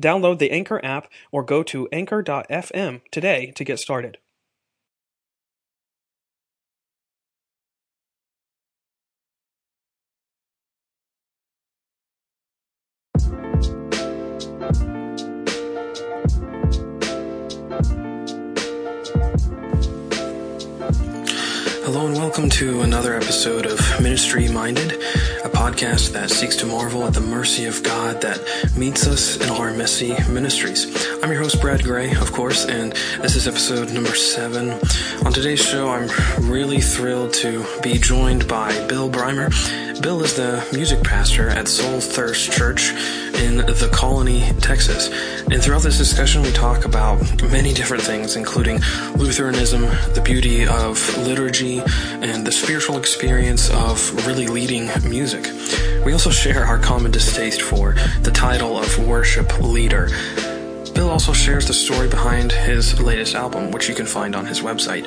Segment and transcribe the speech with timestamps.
[0.00, 4.18] Download the Anchor app or go to anchor.fm today to get started.
[21.92, 24.92] Hello and welcome to another episode of Ministry Minded,
[25.44, 28.40] a podcast that seeks to marvel at the mercy of God that
[28.74, 30.86] meets us in our messy ministries.
[31.22, 34.70] I'm your host, Brad Gray, of course, and this is episode number seven.
[35.26, 36.08] On today's show, I'm
[36.50, 39.50] really thrilled to be joined by Bill Brimer.
[40.00, 42.90] Bill is the music pastor at Soul Thirst Church
[43.34, 45.10] in the Colony, Texas.
[45.50, 47.20] And throughout this discussion, we talk about
[47.50, 48.80] many different things, including
[49.16, 49.82] Lutheranism,
[50.14, 51.81] the beauty of liturgy,
[52.22, 55.46] and the spiritual experience of really leading music.
[56.04, 60.08] We also share our common distaste for the title of worship leader.
[60.94, 64.60] Bill also shares the story behind his latest album, which you can find on his
[64.60, 65.06] website.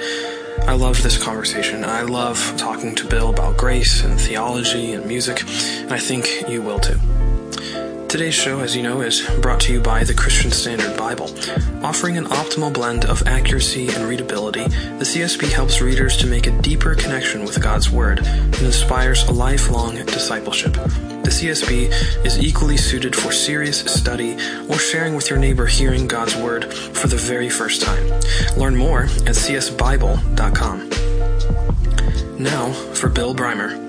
[0.67, 1.83] I loved this conversation.
[1.83, 5.43] I love talking to Bill about grace and theology and music,
[5.81, 6.99] and I think you will too.
[8.15, 11.25] Today's show, as you know, is brought to you by the Christian Standard Bible.
[11.83, 16.61] Offering an optimal blend of accuracy and readability, the CSB helps readers to make a
[16.61, 20.75] deeper connection with God's Word and inspires a lifelong discipleship.
[20.75, 24.35] The CSB is equally suited for serious study
[24.69, 28.07] or sharing with your neighbor hearing God's Word for the very first time.
[28.55, 30.89] Learn more at csbible.com.
[32.41, 33.84] Now for Bill Brimer.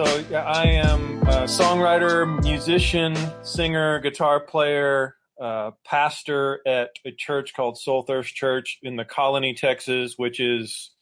[0.00, 7.76] So I am a songwriter, musician, singer, guitar player, uh, pastor at a church called
[7.76, 10.92] Soul Thirst Church in the Colony, Texas, which is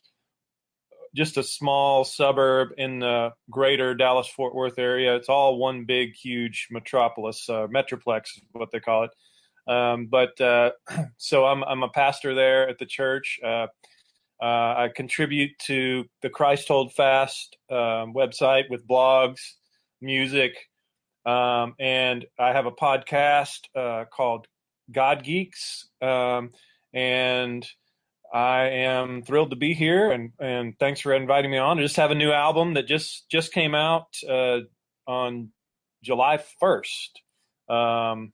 [1.15, 5.15] just a small suburb in the greater Dallas Fort Worth area.
[5.15, 9.73] It's all one big, huge metropolis, uh, metroplex, is what they call it.
[9.73, 10.73] Um, but uh,
[11.19, 13.39] so I'm I'm a pastor there at the church.
[14.41, 19.41] Uh, I contribute to the Christ Hold Fast um, website with blogs,
[20.01, 20.53] music,
[21.27, 24.47] um, and I have a podcast uh, called
[24.93, 25.89] God Geeks.
[26.01, 26.53] Um,
[26.95, 27.67] and
[28.33, 31.79] I am thrilled to be here, and, and thanks for inviting me on.
[31.79, 34.61] I just have a new album that just just came out uh,
[35.07, 35.51] on
[36.03, 37.23] July first.
[37.69, 38.33] Um,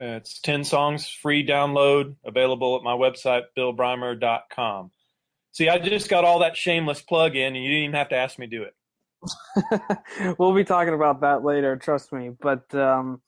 [0.00, 4.90] it's ten songs, free download, available at my website, billbrimer.com.
[5.56, 8.14] See, I just got all that shameless plug in, and you didn't even have to
[8.14, 10.36] ask me to do it.
[10.38, 12.32] we'll be talking about that later, trust me.
[12.42, 13.22] But um,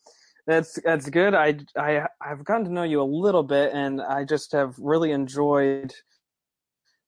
[0.46, 1.32] that's that's good.
[1.32, 5.12] I I I've gotten to know you a little bit, and I just have really
[5.12, 5.90] enjoyed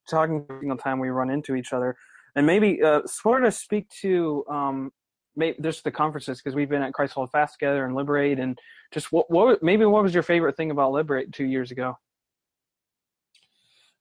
[0.09, 1.99] talking every time we run into each other.
[2.35, 4.91] And maybe uh, sort of speak to um,
[5.37, 8.59] maybe just the conferences because we've been at Christ Hold Fast together and Liberate, and
[8.91, 11.99] just what what maybe what was your favorite thing about Liberate two years ago?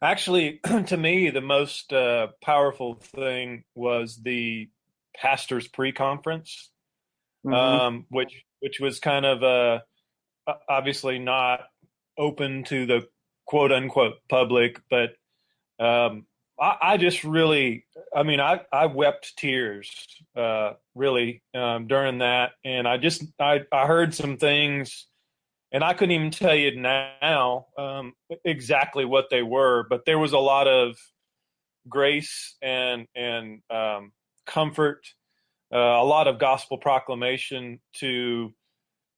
[0.01, 4.69] Actually, to me, the most uh, powerful thing was the
[5.15, 6.71] pastors pre-conference,
[7.45, 7.53] mm-hmm.
[7.53, 9.79] um, which which was kind of uh,
[10.67, 11.61] obviously not
[12.17, 13.07] open to the
[13.45, 15.11] quote unquote public, but
[15.83, 16.25] um,
[16.59, 17.85] I, I, just really,
[18.15, 19.89] I mean, I, I wept tears
[20.35, 25.07] uh, really um, during that, and I just I, I heard some things
[25.71, 28.13] and I couldn't even tell you now um,
[28.43, 30.97] exactly what they were, but there was a lot of
[31.87, 34.11] grace and and um,
[34.45, 35.07] comfort,
[35.73, 38.53] uh, a lot of gospel proclamation to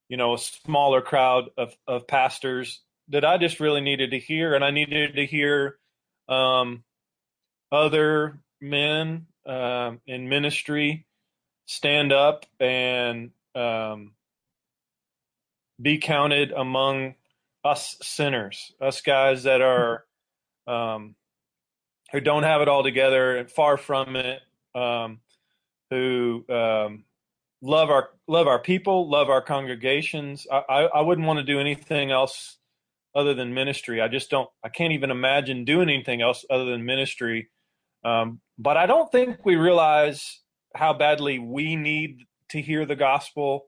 [0.09, 4.53] you know a smaller crowd of of pastors that I just really needed to hear,
[4.53, 5.77] and I needed to hear
[6.27, 6.83] um,
[7.71, 11.05] other men um, in ministry
[11.65, 14.13] stand up and um,
[15.81, 17.15] be counted among
[17.63, 20.05] us sinners, us guys that are
[20.67, 21.15] um,
[22.11, 24.41] who don't have it all together and far from it,
[24.75, 25.19] um,
[25.89, 27.03] who um,
[27.61, 30.47] love our love our people, love our congregations.
[30.51, 32.57] I, I, I wouldn't want to do anything else
[33.15, 34.01] other than ministry.
[34.01, 34.49] I just don't.
[34.63, 37.49] I can't even imagine doing anything else other than ministry.
[38.03, 40.39] Um, but I don't think we realize
[40.75, 43.67] how badly we need to hear the gospel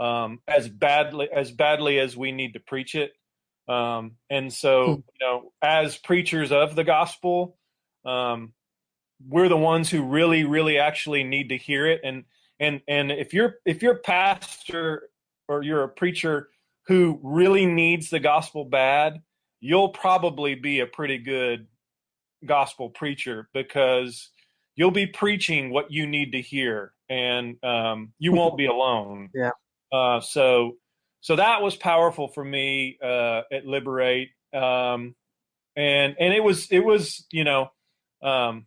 [0.00, 3.12] um, as badly as badly as we need to preach it.
[3.68, 4.90] Um, and so, hmm.
[4.92, 7.58] you know, as preachers of the gospel,
[8.04, 8.54] um,
[9.26, 12.00] we're the ones who really, really actually need to hear it.
[12.04, 12.24] And
[12.60, 15.10] and and if you're if you're a pastor
[15.48, 16.48] or you're a preacher
[16.86, 19.22] who really needs the gospel bad,
[19.60, 21.66] you'll probably be a pretty good
[22.44, 24.30] gospel preacher because
[24.76, 29.30] you'll be preaching what you need to hear, and um, you won't be alone.
[29.34, 29.50] Yeah.
[29.92, 30.76] Uh, so
[31.20, 35.14] so that was powerful for me uh, at Liberate, um,
[35.76, 37.70] and and it was it was you know
[38.22, 38.66] um,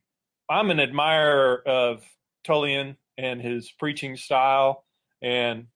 [0.50, 2.04] I'm an admirer of
[2.46, 4.86] Tullian and his preaching style,
[5.22, 5.68] and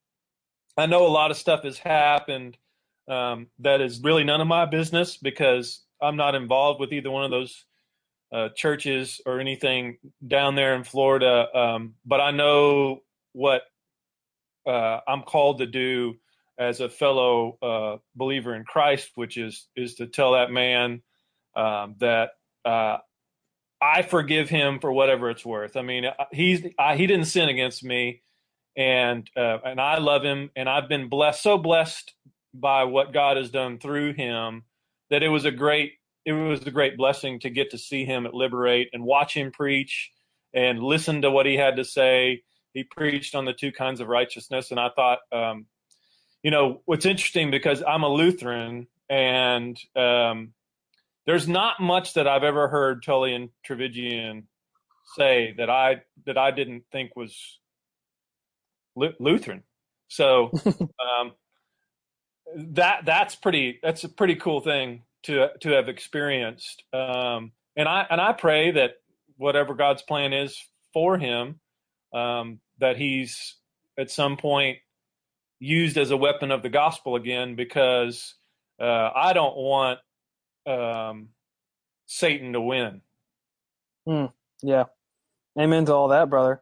[0.78, 2.58] I know a lot of stuff has happened
[3.08, 7.24] um, that is really none of my business because I'm not involved with either one
[7.24, 7.66] of those
[8.34, 11.48] uh, churches or anything down there in Florida.
[11.58, 13.02] Um, but I know
[13.34, 13.62] what
[14.66, 16.16] uh, I'm called to do
[16.58, 21.02] as a fellow uh, believer in Christ, which is is to tell that man
[21.56, 22.32] um, that
[22.64, 22.98] uh,
[23.82, 25.76] I forgive him for whatever it's worth.
[25.76, 28.22] I mean, uh, he's I, he didn't sin against me,
[28.76, 32.14] and uh, and I love him, and I've been blessed, so blessed
[32.54, 34.64] by what God has done through him
[35.10, 35.94] that it was a great
[36.26, 39.52] it was a great blessing to get to see him at Liberate and watch him
[39.52, 40.12] preach
[40.54, 42.42] and listen to what he had to say.
[42.76, 45.66] He preached on the two kinds of righteousness, and I thought um,
[46.46, 50.54] you know, what's interesting because I'm a Lutheran and um,
[51.26, 54.44] there's not much that I've ever heard Tullian Tchividjian
[55.18, 57.36] say that I that I didn't think was
[58.96, 59.64] Lutheran.
[60.08, 61.32] So um,
[62.56, 66.84] that that's pretty that's a pretty cool thing to to have experienced.
[66.94, 68.98] Um, and I and I pray that
[69.38, 70.64] whatever God's plan is
[70.94, 71.60] for him,
[72.16, 73.56] um, that he's
[74.00, 74.78] at some point
[75.60, 78.36] used as a weapon of the gospel again because
[78.80, 80.00] uh, I don't want
[80.66, 81.30] um,
[82.06, 83.02] Satan to win.
[84.08, 84.26] Hmm.
[84.64, 84.86] yeah.
[85.60, 86.62] Amen to all that, brother.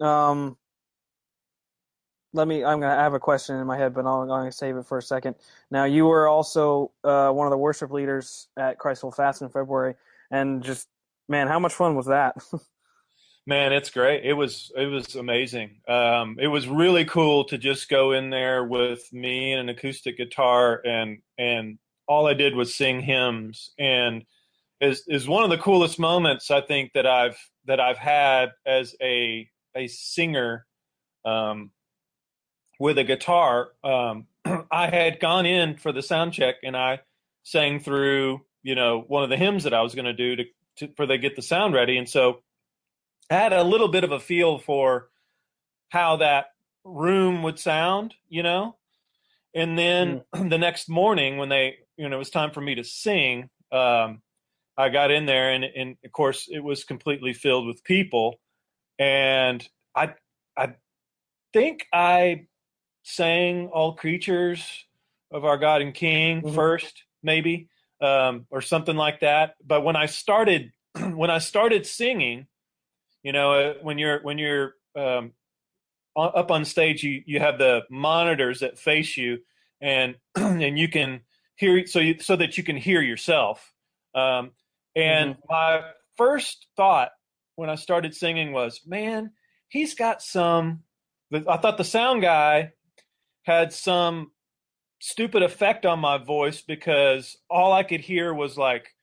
[0.00, 0.56] Um,
[2.32, 2.64] let me.
[2.64, 4.98] I'm gonna have a question in my head, but I'm going to save it for
[4.98, 5.34] a second.
[5.70, 9.48] Now, you were also uh, one of the worship leaders at Christ Hold Fast in
[9.48, 9.94] February,
[10.30, 10.88] and just
[11.28, 12.36] man, how much fun was that?
[13.48, 14.26] Man, it's great.
[14.26, 15.80] It was it was amazing.
[15.88, 20.18] Um, it was really cool to just go in there with me and an acoustic
[20.18, 24.26] guitar, and and all I did was sing hymns, and
[24.82, 28.94] is is one of the coolest moments I think that I've that I've had as
[29.00, 30.66] a a singer
[31.24, 31.70] um,
[32.78, 33.70] with a guitar.
[33.82, 34.26] Um,
[34.70, 37.00] I had gone in for the sound check, and I
[37.44, 40.88] sang through you know one of the hymns that I was going to do to
[40.98, 42.42] for they get the sound ready, and so
[43.30, 45.08] had a little bit of a feel for
[45.90, 46.46] how that
[46.84, 48.76] room would sound, you know.
[49.54, 50.50] And then mm.
[50.50, 54.22] the next morning, when they, you know, it was time for me to sing, um,
[54.76, 58.38] I got in there, and, and of course, it was completely filled with people.
[58.98, 60.14] And I,
[60.56, 60.74] I
[61.52, 62.46] think I
[63.02, 64.86] sang "All Creatures
[65.32, 66.54] of Our God and King" mm-hmm.
[66.54, 67.68] first, maybe,
[68.00, 69.54] um, or something like that.
[69.66, 72.46] But when I started, when I started singing,
[73.22, 75.32] you know, uh, when you're when you're um,
[76.16, 79.38] up on stage, you you have the monitors that face you,
[79.80, 81.20] and and you can
[81.56, 83.72] hear so you, so that you can hear yourself.
[84.14, 84.52] Um,
[84.96, 85.40] and mm-hmm.
[85.50, 85.82] my
[86.16, 87.10] first thought
[87.56, 89.32] when I started singing was, man,
[89.68, 90.84] he's got some.
[91.32, 92.72] I thought the sound guy
[93.42, 94.30] had some
[95.00, 98.94] stupid effect on my voice because all I could hear was like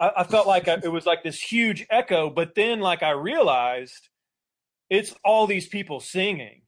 [0.00, 3.10] I, I felt like I, it was like this huge echo, but then like I
[3.10, 4.08] realized
[4.88, 6.62] it's all these people singing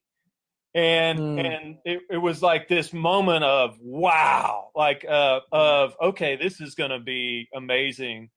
[0.74, 1.40] and mm.
[1.44, 6.74] and it, it was like this moment of wow like uh of okay this is
[6.74, 8.30] gonna be amazing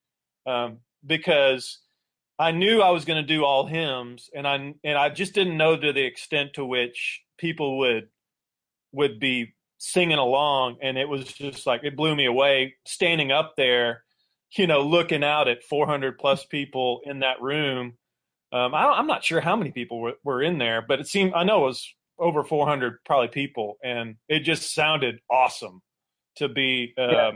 [0.45, 1.79] um because
[2.37, 5.77] i knew i was gonna do all hymns and i and i just didn't know
[5.77, 8.09] to the extent to which people would
[8.91, 13.53] would be singing along and it was just like it blew me away standing up
[13.55, 14.03] there
[14.57, 17.93] you know, looking out at 400 plus people in that room.
[18.51, 21.33] Um, I am not sure how many people were, were, in there, but it seemed
[21.33, 25.81] I know it was over 400 probably people, and it just sounded awesome
[26.37, 27.31] to be um, yeah.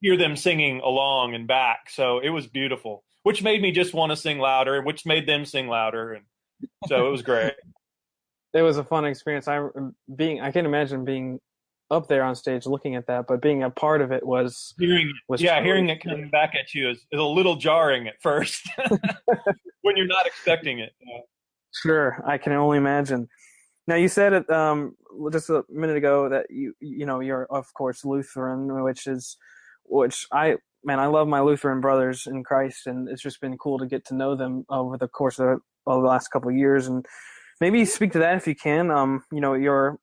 [0.00, 1.90] hear them singing along and back.
[1.90, 3.04] So it was beautiful.
[3.24, 6.24] which made me just want to sing louder, which made them sing louder, and
[6.86, 7.54] so it was great.
[8.54, 9.48] it was a fun experience.
[9.48, 9.66] I
[10.14, 11.40] being I can't imagine being
[11.90, 15.12] up there on stage looking at that, but being a part of it was hearing
[15.28, 18.68] was yeah, hearing it coming back at you is, is a little jarring at first
[19.82, 20.92] when you're not expecting it.
[21.82, 23.28] Sure, I can only imagine.
[23.86, 24.96] Now you said it um,
[25.32, 29.36] just a minute ago that you you know you're of course Lutheran, which is
[29.84, 33.78] which I man I love my Lutheran brothers in Christ, and it's just been cool
[33.78, 36.56] to get to know them over the course of the, of the last couple of
[36.56, 37.06] years, and
[37.62, 38.90] maybe speak to that if you can.
[38.90, 39.98] Um, you know, your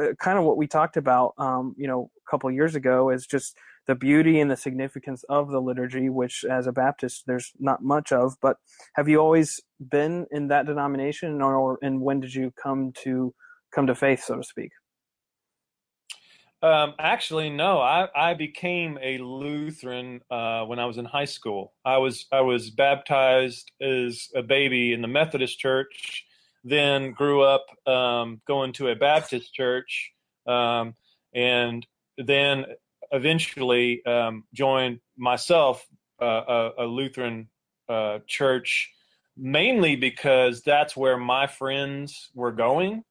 [0.00, 3.26] uh, kind of what we talked about, um, you know, a couple years ago is
[3.26, 7.82] just the beauty and the significance of the liturgy, which as a Baptist there's not
[7.82, 8.34] much of.
[8.42, 8.56] But
[8.94, 13.34] have you always been in that denomination, or and when did you come to
[13.74, 14.70] come to faith, so to speak?
[16.62, 17.80] Um, actually, no.
[17.80, 21.74] I, I became a Lutheran uh, when I was in high school.
[21.84, 26.25] I was I was baptized as a baby in the Methodist Church,
[26.66, 30.10] then grew up um, going to a Baptist church,
[30.48, 30.96] um,
[31.32, 31.86] and
[32.18, 32.66] then
[33.12, 35.86] eventually um, joined myself
[36.20, 37.48] uh, a, a, Lutheran
[37.88, 38.90] uh, church,
[39.36, 43.04] mainly because that's where my friends were going,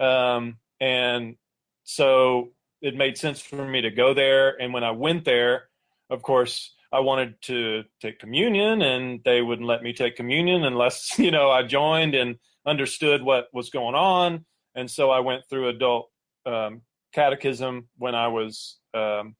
[0.00, 1.36] um, and
[1.84, 2.48] so
[2.80, 4.58] it made sense for me to go there.
[4.58, 5.64] And when I went there,
[6.08, 11.18] of course, I wanted to take communion, and they wouldn't let me take communion unless
[11.18, 12.36] you know I joined and
[12.68, 14.44] understood what was going on.
[14.74, 16.10] And so I went through adult
[16.46, 16.82] um,
[17.12, 19.34] catechism when I was um,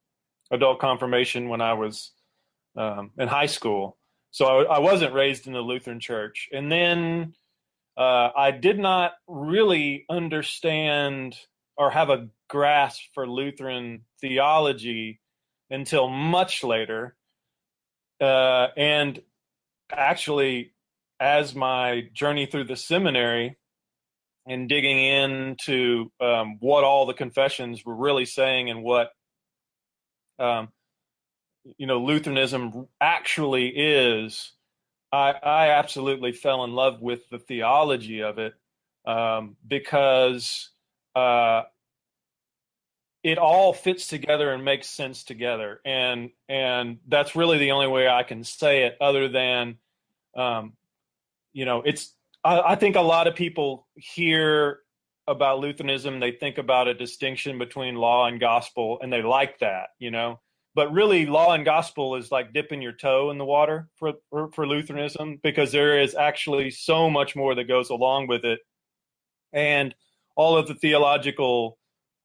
[0.50, 2.12] adult confirmation when I was
[2.76, 3.96] um, in high school.
[4.30, 6.48] So I, I, wasn't raised in the Lutheran church.
[6.52, 7.34] And then
[7.96, 11.36] uh, I did not really understand
[11.76, 15.20] or have a grasp for Lutheran theology
[15.70, 17.16] until much later.
[18.20, 19.20] Uh, and
[19.90, 20.72] actually,
[21.20, 23.56] as my journey through the seminary
[24.46, 29.10] and digging into um, what all the confessions were really saying and what
[30.38, 30.68] um,
[31.76, 34.52] you know Lutheranism actually is,
[35.12, 38.54] I, I, absolutely fell in love with the theology of it
[39.04, 40.70] um, because
[41.16, 41.62] uh,
[43.24, 48.08] it all fits together and makes sense together, and and that's really the only way
[48.08, 49.78] I can say it, other than
[50.36, 50.74] um,
[51.58, 52.14] you know it's.
[52.44, 54.78] I, I think a lot of people hear
[55.26, 59.88] about Lutheranism, they think about a distinction between law and gospel, and they like that,
[59.98, 60.38] you know.
[60.76, 64.52] But really, law and gospel is like dipping your toe in the water for, for,
[64.52, 68.60] for Lutheranism because there is actually so much more that goes along with it,
[69.52, 69.92] and
[70.36, 71.76] all of the theological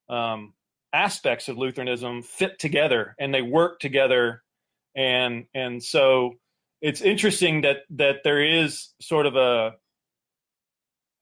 [0.09, 0.53] um,
[0.93, 4.43] aspects of Lutheranism fit together and they work together,
[4.95, 6.35] and and so
[6.83, 9.71] it's interesting that that there is sort of a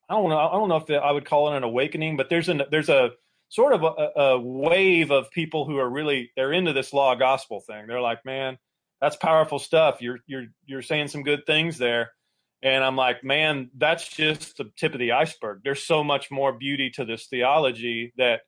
[0.10, 0.39] I don't know.
[0.39, 3.12] I don't know if I would call it an awakening, but there's a there's a
[3.48, 7.62] sort of a, a, wave of people who are really they're into this law gospel
[7.62, 7.86] thing.
[7.88, 8.58] They're like, man,
[9.00, 10.01] that's powerful stuff.
[10.01, 12.12] You're you're you're saying some good things there,
[12.63, 15.62] and I'm like, man, that's just the tip of the iceberg.
[15.63, 18.41] There's so much more beauty to this theology that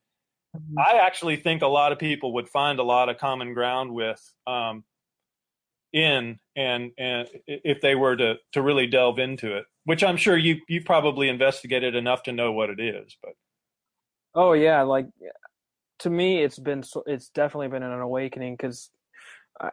[0.57, 0.79] mm-hmm.
[0.79, 4.19] I actually think a lot of people would find a lot of common ground with.
[4.47, 4.83] Um,
[5.93, 10.37] in and and if they were to to really delve into it which i'm sure
[10.37, 13.33] you you probably investigated enough to know what it is but.
[14.35, 15.07] Oh yeah like
[15.99, 18.89] to me it's been it's definitely been an awakening because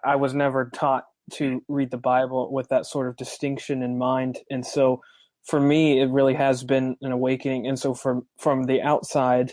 [0.04, 4.38] i was never taught to read the bible with that sort of distinction in mind.
[4.50, 5.00] And so
[5.44, 7.66] for me it really has been an awakening.
[7.66, 9.52] And so from from the outside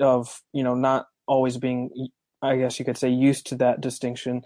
[0.00, 1.90] of you know not always being
[2.40, 4.42] i guess you could say used to that distinction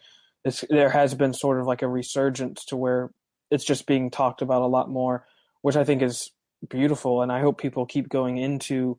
[0.47, 3.11] it's, there has been sort of like a resurgence to where
[3.51, 5.27] it's just being talked about a lot more,
[5.63, 6.31] which I think is
[6.69, 7.23] beautiful.
[7.23, 8.99] And I hope people keep going into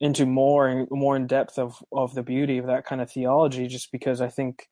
[0.00, 3.68] into more and more in depth of of the beauty of that kind of theology,
[3.68, 4.68] just because I think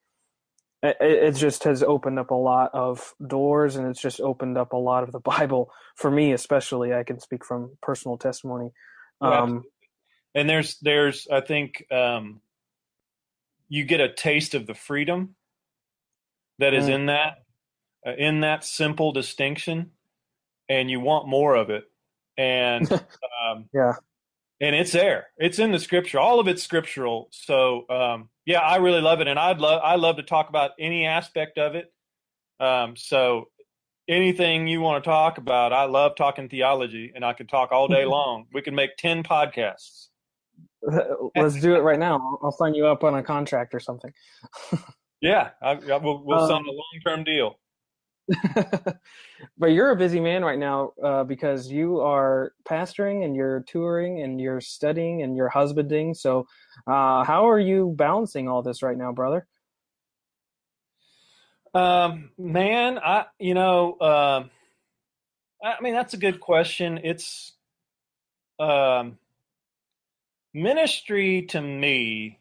[0.82, 4.72] it, it just has opened up a lot of doors, and it's just opened up
[4.72, 6.92] a lot of the Bible for me, especially.
[6.92, 8.70] I can speak from personal testimony.
[9.20, 9.62] Um,
[10.34, 12.40] and there's there's I think um,
[13.68, 15.36] you get a taste of the freedom
[16.60, 17.38] that is in that
[18.06, 19.90] uh, in that simple distinction
[20.68, 21.84] and you want more of it.
[22.38, 23.94] And um, yeah.
[24.60, 25.26] and it's there.
[25.38, 26.18] It's in the scripture.
[26.18, 27.28] All of it's scriptural.
[27.32, 29.28] So um, yeah i really love it.
[29.28, 31.92] And i'd love i love to talk about any aspect of it.
[32.60, 33.48] Um, so
[34.08, 37.88] anything you want to talk about i love talking theology and i can talk all
[37.88, 38.46] day long.
[38.52, 40.08] We can make 10 podcasts.
[41.36, 42.38] Let's do it right now.
[42.42, 44.12] I'll sign you up on a contract or something
[45.20, 47.58] Yeah, I, I, we'll, we'll um, sign a long term deal.
[49.58, 54.22] but you're a busy man right now uh, because you are pastoring and you're touring
[54.22, 56.14] and you're studying and you're husbanding.
[56.14, 56.46] So,
[56.86, 59.46] uh, how are you balancing all this right now, brother?
[61.74, 64.44] Um, man, I you know, uh,
[65.62, 67.00] I mean that's a good question.
[67.04, 67.52] It's
[68.58, 69.18] um,
[70.52, 72.38] ministry to me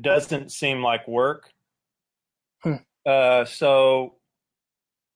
[0.00, 1.52] doesn't seem like work.
[2.62, 2.74] Hmm.
[3.04, 4.16] Uh, so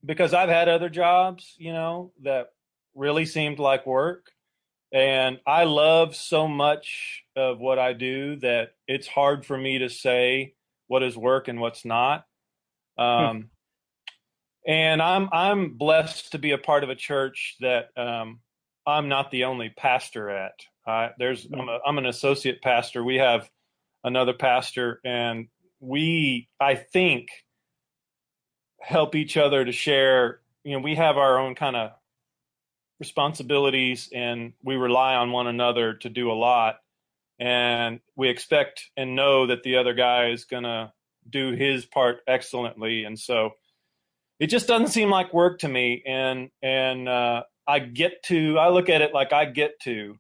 [0.05, 2.53] because I've had other jobs, you know, that
[2.95, 4.31] really seemed like work.
[4.93, 9.89] And I love so much of what I do that it's hard for me to
[9.89, 10.55] say
[10.89, 12.25] what is work and what's not.
[12.99, 13.05] Hmm.
[13.05, 13.43] Um, hmm.
[14.67, 18.41] And I'm I'm blessed to be a part of a church that um,
[18.87, 20.53] I'm not the only pastor at.
[20.87, 23.03] Uh, there's I'm, a, I'm an associate pastor.
[23.03, 23.49] We have
[24.05, 25.49] another pastor, and
[25.81, 27.29] we I think
[28.81, 30.41] help each other to share.
[30.65, 31.93] You know, we have our own kind of
[32.99, 36.77] responsibilities, and we rely on one another to do a lot.
[37.39, 40.93] And we expect and know that the other guy is going to
[41.29, 43.05] do his part excellently.
[43.05, 43.53] And so
[44.39, 46.03] it just doesn't seem like work to me.
[46.07, 50.17] And and uh, I get to I look at it like I get to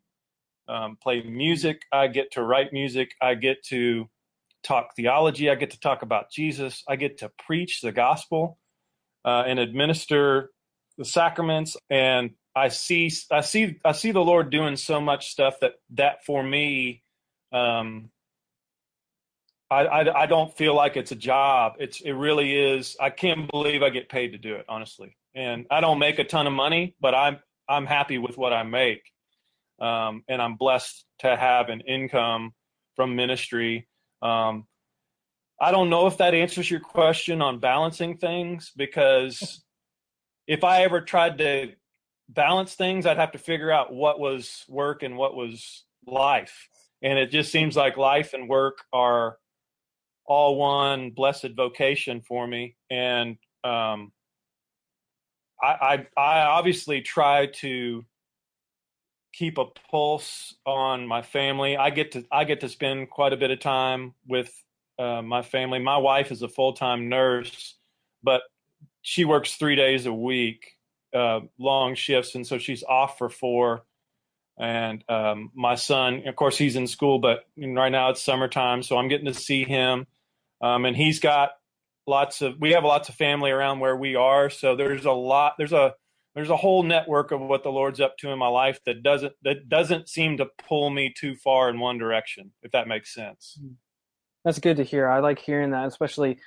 [0.68, 1.82] um, play music.
[1.92, 3.14] I get to write music.
[3.20, 4.08] I get to
[4.62, 5.50] talk theology.
[5.50, 6.82] I get to talk about Jesus.
[6.88, 8.58] I get to preach the gospel
[9.24, 10.50] uh, and administer
[10.98, 11.76] the sacraments.
[11.88, 16.24] And I see, I see, I see the Lord doing so much stuff that that
[16.24, 17.02] for me,
[17.52, 18.10] um,
[19.70, 21.74] I, I, I don't feel like it's a job.
[21.78, 22.96] It's it really is.
[23.00, 25.16] I can't believe I get paid to do it, honestly.
[25.34, 27.38] And I don't make a ton of money, but I'm
[27.68, 29.02] I'm happy with what I make,
[29.80, 32.52] um, and I'm blessed to have an income
[32.96, 33.86] from ministry.
[34.22, 34.66] Um,
[35.60, 39.62] I don't know if that answers your question on balancing things because
[40.46, 41.72] if I ever tried to
[42.28, 46.68] balance things, I'd have to figure out what was work and what was life.
[47.02, 49.36] And it just seems like life and work are
[50.26, 52.76] all one blessed vocation for me.
[52.90, 54.12] And um,
[55.62, 58.04] I, I, I obviously try to
[59.32, 61.76] keep a pulse on my family.
[61.76, 64.52] I get to I get to spend quite a bit of time with
[64.98, 65.78] uh, my family.
[65.78, 67.76] My wife is a full time nurse,
[68.22, 68.42] but
[69.02, 70.76] she works three days a week,
[71.14, 73.82] uh, long shifts, and so she's off for four.
[74.58, 78.98] And um, my son, of course, he's in school, but right now it's summertime, so
[78.98, 80.06] I'm getting to see him.
[80.60, 81.52] Um, and he's got
[82.06, 85.54] lots of we have lots of family around where we are, so there's a lot.
[85.56, 85.94] There's a
[86.34, 89.32] there's a whole network of what the Lord's up to in my life that doesn't
[89.42, 93.58] that doesn't seem to pull me too far in one direction, if that makes sense.
[93.60, 93.74] Mm-hmm.
[94.44, 95.08] That's good to hear.
[95.08, 96.38] I like hearing that, especially.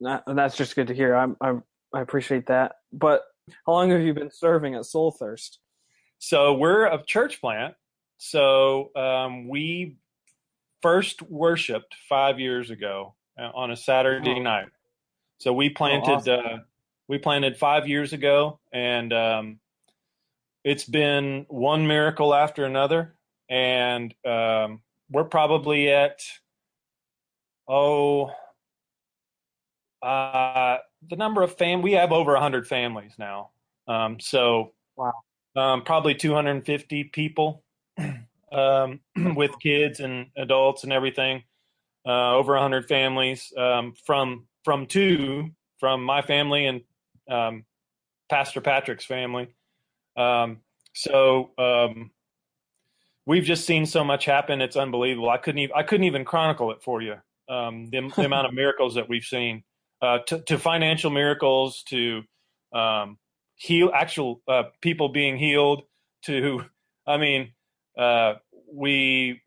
[0.00, 1.14] That's just good to hear.
[1.14, 1.62] I'm, I'm
[1.94, 2.76] I appreciate that.
[2.92, 3.22] But
[3.64, 5.58] how long have you been serving at Soul Thirst?
[6.18, 7.74] So we're a church plant.
[8.18, 9.96] So um, we
[10.82, 14.42] first worshipped five years ago uh, on a Saturday oh.
[14.42, 14.68] night.
[15.38, 16.40] So we planted oh, awesome.
[16.44, 16.58] uh,
[17.08, 19.60] we planted five years ago, and um,
[20.64, 23.14] it's been one miracle after another,
[23.48, 26.20] and um, we're probably at
[27.68, 28.30] oh,
[30.02, 33.50] uh, the number of fam we have over 100 families now.
[33.88, 35.12] Um, so wow.
[35.54, 37.64] Um, probably 250 people
[38.52, 39.00] um,
[39.34, 41.44] with kids and adults and everything.
[42.06, 46.82] Uh, over 100 families um, from from two from my family and
[47.30, 47.64] um,
[48.28, 49.48] Pastor Patrick's family.
[50.16, 50.58] Um,
[50.94, 52.10] so um,
[53.26, 55.30] we've just seen so much happen; it's unbelievable.
[55.30, 57.16] I couldn't even I couldn't even chronicle it for you
[57.48, 59.62] um, the, the amount of miracles that we've seen,
[60.02, 62.22] uh, to, to, financial miracles, to
[62.72, 63.18] um,
[63.54, 65.82] heal actual uh, people being healed,
[66.22, 66.64] to
[67.06, 67.52] I mean,
[67.96, 68.34] uh,
[68.72, 69.40] we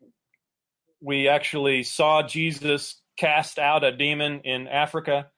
[1.02, 5.28] we actually saw Jesus cast out a demon in Africa.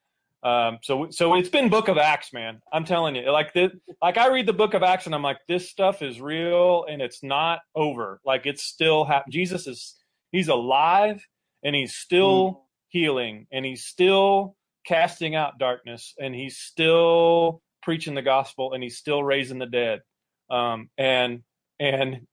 [0.43, 2.61] Um, so so it's been Book of Acts, man.
[2.71, 5.39] I'm telling you, like this, like I read the Book of Acts and I'm like,
[5.47, 8.19] this stuff is real and it's not over.
[8.25, 9.31] Like it's still happening.
[9.31, 9.95] Jesus is
[10.31, 11.25] he's alive
[11.63, 12.57] and he's still mm.
[12.89, 18.97] healing and he's still casting out darkness and he's still preaching the gospel and he's
[18.97, 20.01] still raising the dead
[20.49, 21.43] um, and
[21.79, 22.27] and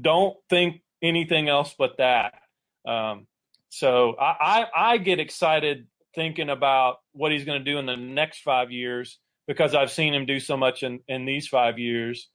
[0.00, 2.34] don't think anything else but that
[2.86, 3.26] um,
[3.68, 4.36] so I,
[4.74, 8.70] I, I get excited thinking about what he's going to do in the next five
[8.70, 12.28] years because I've seen him do so much in, in these five years.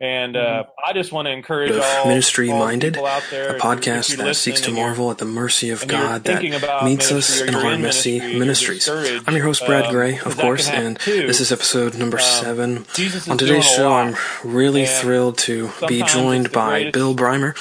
[0.00, 3.56] And uh, I just want to encourage all Ministry all Minded, people out there, a
[3.56, 5.88] if you're- if podcast that seeks to listening and you're- marvel at the mercy of
[5.88, 6.40] God that
[6.84, 8.88] meets us in our messy ministry ministries.
[9.26, 11.26] I'm your host, Brad Gray, of course, and too.
[11.26, 12.86] this is episode number Um, seven.
[12.94, 13.92] Jesus On today's show.
[13.92, 14.14] I'm
[14.44, 17.56] really And thrilled to be joined by Bill Brimer.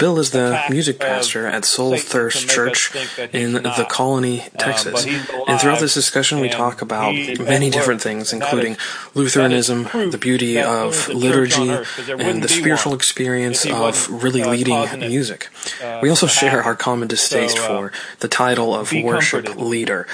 [0.00, 2.90] Bill is the music pastor at Soul Thirst Church
[3.32, 3.86] in the.
[3.90, 5.04] Colony, Um, Texas.
[5.48, 8.78] and throughout this discussion, we talk about many different things, including is-
[9.14, 12.06] Lutheranism, that is proof the beauty of there is a church on liturgy, earth, 'cause
[12.06, 15.48] there and the spiritual experience of really uh, leading music.
[15.82, 20.06] uh, we also share our common distaste uh, for the title of worship leader.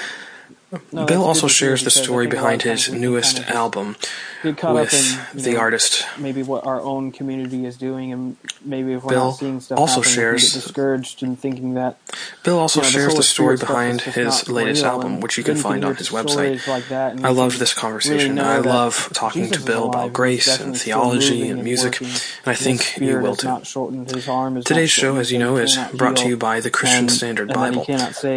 [0.91, 3.37] No, Bill also good to hear shares the story think a lot behind his newest
[3.37, 3.95] kind of album
[4.43, 8.93] with up in the know, artist maybe what our own community is doing, and maybe
[8.93, 11.97] if we're Bill not seeing stuff also happen, shares- discouraged and thinking that
[12.43, 15.85] Bill also you know, shares the story behind his latest album, which you can find
[15.85, 16.67] on his website.
[16.67, 18.35] Like that, I you love this conversation.
[18.35, 21.93] know I love talking Jesus to Bill alive, about grace and theology and and music,
[21.93, 22.07] working.
[22.07, 23.47] and I think you will too.
[23.47, 26.35] Not shortened, his arm is not Today's show, as you know, is brought to you
[26.35, 27.85] by the Christian Standard and Bible.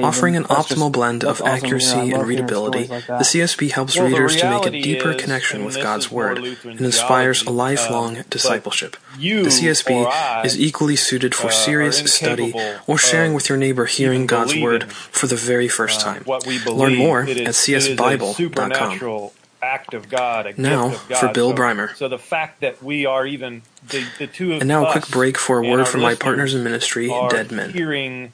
[0.04, 1.76] Offering an optimal blend of that's awesome to hear.
[1.76, 5.22] accuracy I and readability, like the CSB helps Well, readers to make a deeper is,
[5.22, 8.96] connection with God's Word and inspires a lifelong but discipleship.
[9.16, 12.54] The CSB is equally suited for uh, serious study
[12.87, 16.22] or sharing with your neighbor hearing God's Word for the very first uh, time.
[16.24, 16.78] what we believe.
[16.78, 19.30] Learn more is- at csbible.com.
[19.62, 21.20] act of God, a Now, gift of God.
[21.20, 21.96] for Bill so, Brimer.
[21.96, 25.09] So the fact that we are even the, the two of And now a quick
[25.09, 27.70] break for a word from my partners in ministry, Dead Men.
[27.70, 28.33] hearing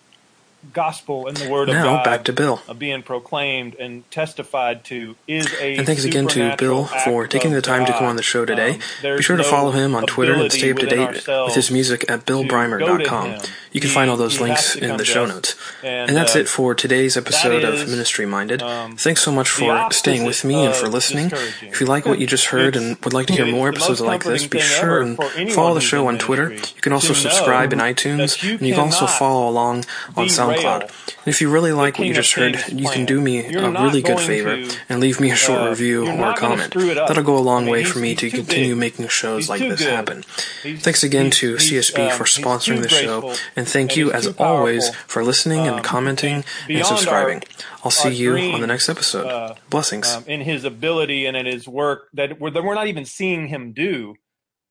[0.73, 2.61] gospel and the word of Now God back to Bill.
[2.69, 7.53] uh, being proclaimed and testified to is a And thanks again to Bill for taking
[7.53, 8.73] the time to come on the show today.
[9.05, 11.55] Um, Be sure to no follow him on Twitter and stay up to date with
[11.55, 13.41] his music at to to him.
[13.73, 15.55] You can He- find all those links in the show notes.
[15.83, 18.63] And, And that's uh, it for today's episode of Ministry Minded.
[18.63, 21.31] um, Thanks so much for staying with me and for listening.
[21.63, 24.25] If you like what you just heard and would like to hear more episodes like
[24.25, 25.19] this, be sure and
[25.53, 26.53] follow the show on Twitter.
[26.53, 29.85] You can also subscribe in iTunes, and you can also follow along
[30.17, 31.27] on derail SoundCloud.
[31.27, 34.21] If you really like what you just heard, you can do me a really good
[34.21, 36.71] favor and leave me a short uh, review or gonna comment.
[36.73, 37.09] screw it up.
[37.09, 40.23] That'll go a long way for me to continue making shows like this happen.
[40.23, 45.25] Thanks again to CSB um, for sponsoring the show, and thank you, as always, for
[45.25, 47.43] listening and Um, commenting and and subscribing.
[47.85, 49.27] I'll see you on the next episode.
[49.27, 50.13] uh, Blessings.
[50.15, 53.47] um, in his ability and in his work that we're, that we're not even seeing
[53.49, 54.15] him do,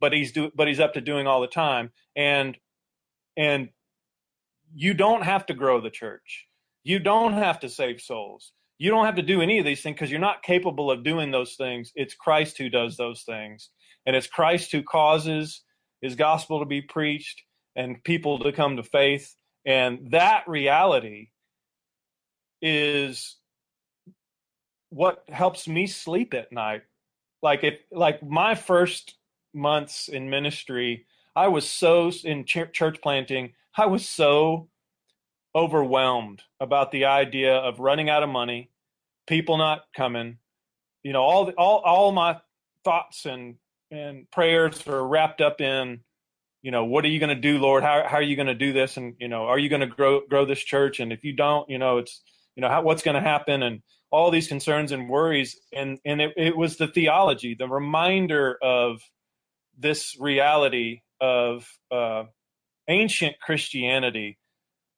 [0.02, 1.92] but he's do but he's up to doing all the time.
[2.16, 2.58] And
[3.38, 3.70] and
[4.76, 6.46] you don't have to grow the church.
[6.84, 8.52] You don't have to save souls.
[8.78, 11.32] You don't have to do any of these things because you're not capable of doing
[11.32, 11.92] those things.
[11.96, 13.70] It's Christ who does those things,
[14.06, 15.64] and it's Christ who causes
[16.02, 17.42] His gospel to be preached
[17.76, 19.34] and people to come to faith.
[19.66, 21.30] And that reality
[22.62, 23.38] is
[24.90, 26.82] what helps me sleep at night
[27.42, 29.16] like if like my first
[29.54, 31.06] months in ministry
[31.36, 34.70] i was so in ch- church planting i was so
[35.56, 38.70] overwhelmed about the idea of running out of money
[39.28, 40.38] people not coming
[41.04, 42.38] you know all the, all all my
[42.84, 43.56] thoughts and
[43.92, 46.00] and prayers are wrapped up in
[46.62, 47.84] you know what are you going to do lord?
[47.84, 48.98] How, how are you going to do this?
[48.98, 51.00] And you know are you going to grow grow this church?
[51.00, 52.22] And if you don't you know it's
[52.56, 53.62] you know how, what's going to happen?
[53.62, 55.60] And all these concerns and worries.
[55.72, 59.00] And and it, it was the theology the reminder of
[59.78, 62.24] this reality of uh,
[62.88, 64.38] ancient christianity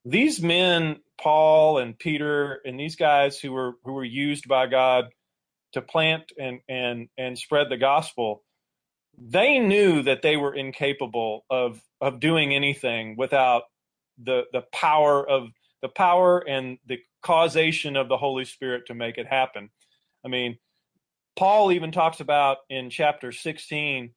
[0.06, 5.06] these men paul and peter and these guys who were who were used by god
[5.74, 8.44] to plant and and and spread the gospel
[9.18, 13.64] they knew that they were incapable of of doing anything without
[14.24, 15.50] the the power of
[15.82, 19.70] the power and the causation of the Holy Spirit to make it happen.
[20.26, 20.58] I mean,
[21.36, 24.10] Paul even talks about in chapter 16, uh,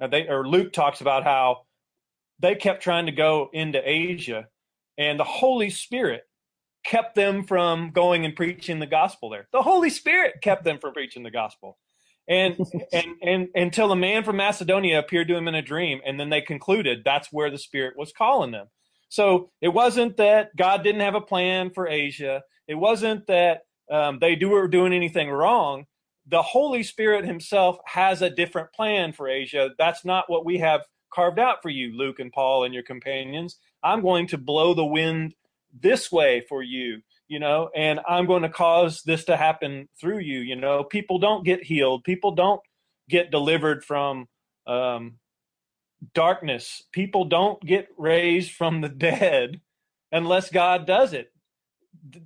[0.00, 1.62] they or Luke talks about how
[2.38, 4.46] they kept trying to go into Asia,
[4.98, 6.22] and the Holy Spirit
[6.84, 9.48] kept them from going and preaching the gospel there.
[9.52, 11.78] The Holy Spirit kept them from preaching the gospel.
[12.28, 12.56] And
[12.92, 16.30] and and until a man from Macedonia appeared to him in a dream, and then
[16.30, 18.66] they concluded that's where the Spirit was calling them.
[19.08, 22.42] So it wasn't that God didn't have a plan for Asia.
[22.66, 25.86] It wasn't that um, they do, were doing anything wrong.
[26.26, 29.70] The Holy Spirit Himself has a different plan for Asia.
[29.78, 33.58] That's not what we have carved out for you, Luke and Paul and your companions.
[33.82, 35.34] I'm going to blow the wind
[35.78, 40.18] this way for you, you know, and I'm going to cause this to happen through
[40.18, 40.40] you.
[40.40, 42.60] You know, people don't get healed, people don't
[43.08, 44.26] get delivered from
[44.66, 45.18] um,
[46.14, 46.82] darkness.
[46.92, 49.60] People don't get raised from the dead
[50.12, 51.32] unless God does it.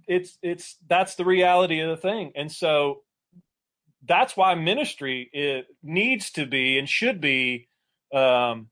[0.06, 2.32] It's it's that's the reality of the thing.
[2.34, 3.02] And so
[4.10, 7.68] that's why ministry it needs to be and should be
[8.12, 8.68] um,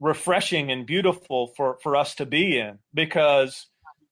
[0.00, 3.66] refreshing and beautiful for for us to be in because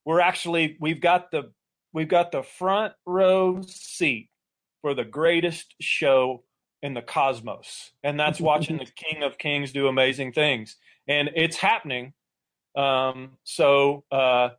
[0.04, 1.50] we're actually we've got the
[1.94, 4.28] we've got the front row seat
[4.82, 6.42] for the greatest show
[6.82, 7.92] in the cosmos.
[8.02, 10.76] And that's watching the king of kings do amazing things.
[11.08, 12.12] And it's happening.
[12.76, 14.50] Um, so uh,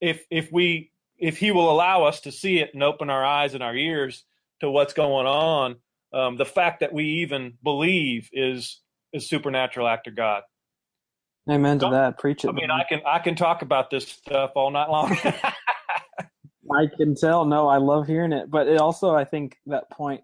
[0.00, 3.52] if if we if he will allow us to see it and open our eyes
[3.52, 4.24] and our ears
[4.60, 5.76] to what's going on
[6.12, 8.80] um, the fact that we even believe is
[9.12, 10.42] is supernatural act of God.
[11.48, 12.18] Amen to that.
[12.18, 12.48] Preach it.
[12.48, 15.16] I mean, I can I can talk about this stuff all night long.
[16.72, 17.44] I can tell.
[17.44, 20.22] No, I love hearing it, but it also, I think that point,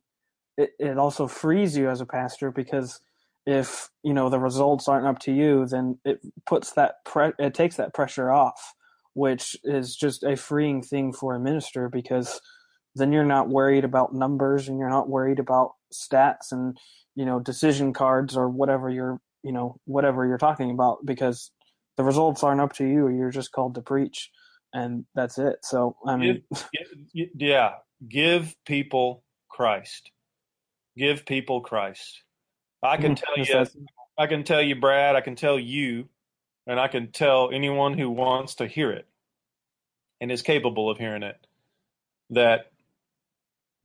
[0.57, 3.01] it, it also frees you as a pastor because
[3.47, 7.55] if you know the results aren't up to you, then it puts that pre- it
[7.55, 8.75] takes that pressure off,
[9.15, 12.41] which is just a freeing thing for a minister because
[12.97, 16.77] then you're not worried about numbers and you're not worried about stats and
[17.15, 21.51] you know decision cards or whatever you're you know whatever you're talking about because
[21.97, 23.09] the results aren't up to you.
[23.09, 24.31] You're just called to preach
[24.73, 25.57] and that's it.
[25.63, 26.43] So i mean
[27.15, 27.73] give, yeah
[28.09, 30.11] give people christ.
[30.97, 32.23] Give people christ.
[32.83, 33.45] I can mm-hmm.
[33.45, 33.87] tell you
[34.19, 36.09] i can tell you brad i can tell you
[36.67, 39.07] and i can tell anyone who wants to hear it
[40.21, 41.37] and is capable of hearing it
[42.31, 42.71] that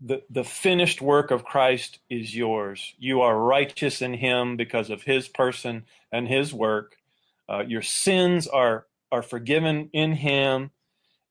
[0.03, 2.93] the, the finished work of Christ is yours.
[2.97, 6.95] You are righteous in him because of his person and his work.
[7.47, 10.71] Uh, your sins are, are forgiven in him,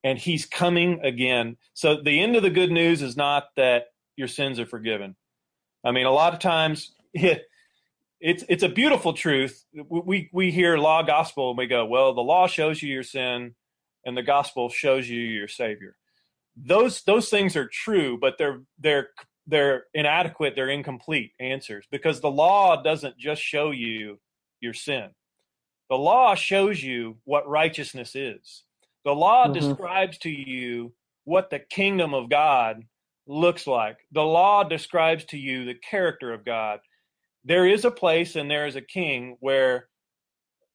[0.05, 1.57] and he's coming again.
[1.75, 5.17] So the end of the good news is not that your sins are forgiven.
[5.85, 7.43] I mean, a lot of times it,
[8.21, 9.65] it's it's a beautiful truth.
[9.73, 13.55] We we hear law gospel and we go, well, the law shows you your sin,
[14.05, 15.97] and the gospel shows you your Savior
[16.57, 19.09] those those things are true, but they're they're
[19.47, 24.19] they're inadequate, they're incomplete answers because the law doesn't just show you
[24.61, 25.11] your sin.
[25.89, 28.65] The law shows you what righteousness is.
[29.05, 29.55] The law mm-hmm.
[29.55, 30.93] describes to you
[31.25, 32.85] what the kingdom of God
[33.27, 33.99] looks like.
[34.13, 36.81] The law describes to you the character of God.
[37.45, 39.89] There is a place and there is a king where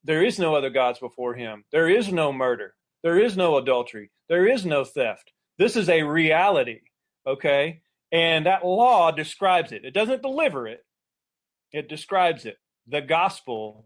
[0.04, 1.64] there is no other gods before him.
[1.72, 2.74] There is no murder.
[3.04, 4.12] There is no adultery.
[4.30, 5.32] There is no theft.
[5.58, 6.82] This is a reality,
[7.26, 7.82] okay?
[8.12, 9.86] And that law describes it.
[9.86, 10.86] It doesn't deliver it,
[11.72, 12.58] it describes it.
[12.88, 13.86] The gospel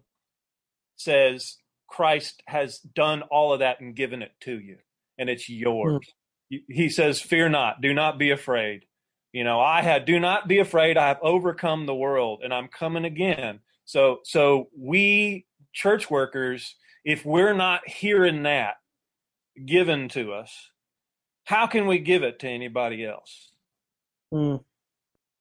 [0.96, 4.78] says Christ has done all of that and given it to you,
[5.18, 6.06] and it's yours.
[6.52, 6.62] Mm.
[6.68, 8.86] He says, Fear not, do not be afraid.
[9.32, 12.68] You know, I had do not be afraid, I have overcome the world, and I'm
[12.68, 13.60] coming again.
[13.86, 18.76] So so we church workers, if we're not hearing that
[19.66, 20.72] given to us,
[21.50, 23.50] how can we give it to anybody else?
[24.32, 24.64] Mm.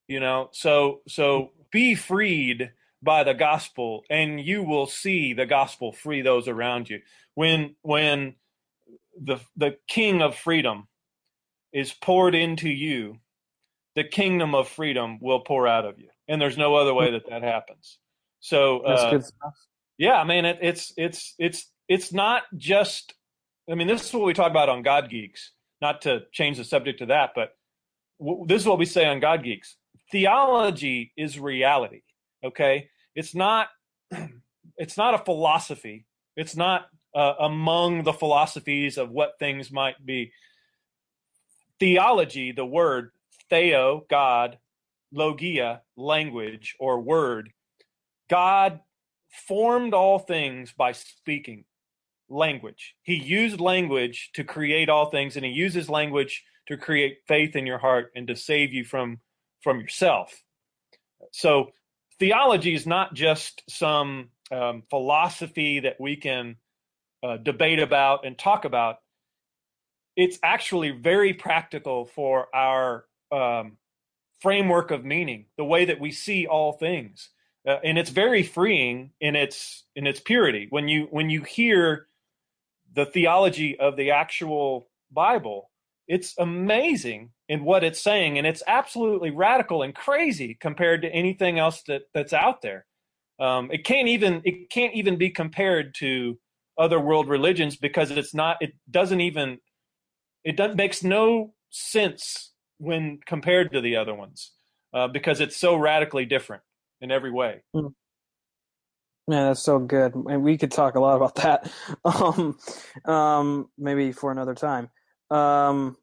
[0.06, 5.92] You know, so so be freed by the gospel and you will see the gospel
[5.92, 7.00] free those around you.
[7.34, 8.36] When when
[9.20, 10.88] the the king of freedom
[11.74, 13.18] is poured into you,
[13.94, 16.08] the kingdom of freedom will pour out of you.
[16.26, 17.98] And there's no other way that that happens.
[18.40, 19.20] So uh,
[19.98, 23.12] Yeah, I mean it, it's it's it's it's not just
[23.70, 26.64] I mean this is what we talk about on God Geeks not to change the
[26.64, 27.56] subject to that, but
[28.18, 29.76] w- this is what we say on God Geeks.
[30.10, 32.02] Theology is reality.
[32.44, 33.68] Okay, it's not.
[34.80, 36.06] It's not a philosophy.
[36.36, 40.30] It's not uh, among the philosophies of what things might be.
[41.80, 43.10] Theology, the word
[43.50, 44.58] theo, God,
[45.12, 47.52] logia, language or word.
[48.28, 48.80] God
[49.46, 51.64] formed all things by speaking
[52.28, 52.94] language.
[53.02, 57.66] He used language to create all things, and he uses language to create faith in
[57.66, 59.20] your heart and to save you from
[59.62, 60.42] from yourself.
[61.32, 61.72] So
[62.18, 66.56] theology is not just some um, philosophy that we can
[67.22, 68.96] uh, debate about and talk about.
[70.16, 73.76] It's actually very practical for our um,
[74.40, 77.30] framework of meaning, the way that we see all things.
[77.66, 82.07] Uh, and it's very freeing in its in its purity when you when you hear
[82.92, 85.70] the theology of the actual Bible,
[86.06, 91.58] it's amazing in what it's saying, and it's absolutely radical and crazy compared to anything
[91.58, 92.86] else that that's out there.
[93.40, 96.38] Um, it can't even it can't even be compared to
[96.76, 99.58] other world religions because it's not it doesn't even
[100.44, 104.52] it does makes no sense when compared to the other ones
[104.94, 106.62] uh, because it's so radically different
[107.00, 107.62] in every way.
[107.74, 107.92] Mm.
[109.28, 111.70] Yeah, that's so good, and we could talk a lot about that.
[112.04, 112.58] Um,
[113.04, 114.88] um, maybe for another time.
[115.30, 115.96] Um,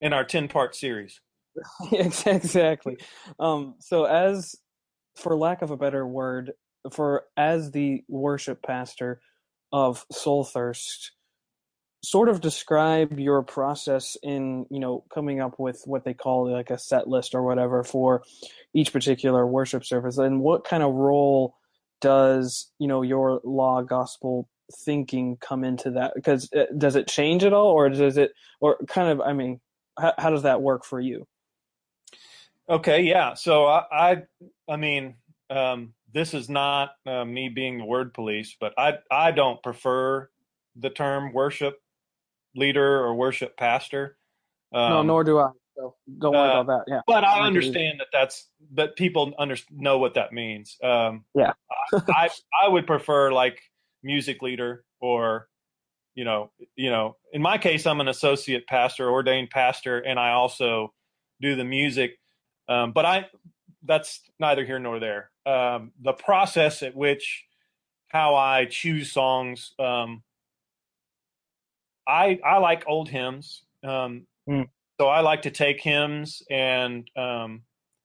[0.00, 1.20] in our ten-part series.
[1.92, 2.98] exactly.
[3.38, 4.56] Um, so as
[5.16, 6.52] for lack of a better word,
[6.92, 9.20] for as the worship pastor
[9.72, 11.12] of Soul Thirst,
[12.04, 16.70] sort of describe your process in you know coming up with what they call like
[16.70, 18.22] a set list or whatever for
[18.74, 21.56] each particular worship service and what kind of role
[22.00, 24.48] does you know your law gospel
[24.84, 28.32] thinking come into that because it, uh, does it change at all or does it
[28.60, 29.60] or kind of i mean
[29.98, 31.26] how, how does that work for you
[32.68, 34.22] okay yeah so i i,
[34.68, 35.16] I mean
[35.50, 40.28] um, this is not uh, me being the word police but i i don't prefer
[40.76, 41.78] the term worship
[42.54, 44.16] leader or worship pastor.
[44.72, 45.50] Um, no, nor do I.
[45.76, 46.92] So don't worry uh, about that.
[46.92, 50.76] Yeah, but I understand that that's but people under, know what that means.
[50.82, 51.52] Um, yeah,
[51.92, 52.30] I
[52.62, 53.60] I would prefer like
[54.02, 55.48] music leader or
[56.14, 60.32] you know you know in my case I'm an associate pastor, ordained pastor, and I
[60.32, 60.92] also
[61.40, 62.18] do the music.
[62.68, 63.26] Um, but I
[63.84, 65.30] that's neither here nor there.
[65.44, 67.44] Um, the process at which
[68.08, 70.22] how I choose songs um,
[72.06, 73.62] I I like old hymns.
[73.82, 74.68] Um, mm.
[75.00, 77.62] So I like to take hymns and um,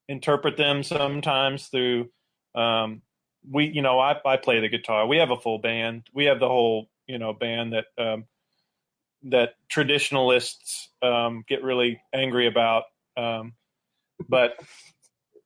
[0.08, 2.10] interpret them sometimes through.
[2.56, 3.04] Um,
[3.50, 5.08] we, you know, I, I play the guitar.
[5.08, 6.08] We have a full band.
[6.14, 8.26] We have the whole, you know, band that um,
[9.24, 12.84] that traditionalists um, get really angry about.
[13.16, 13.54] Um,
[14.28, 14.60] but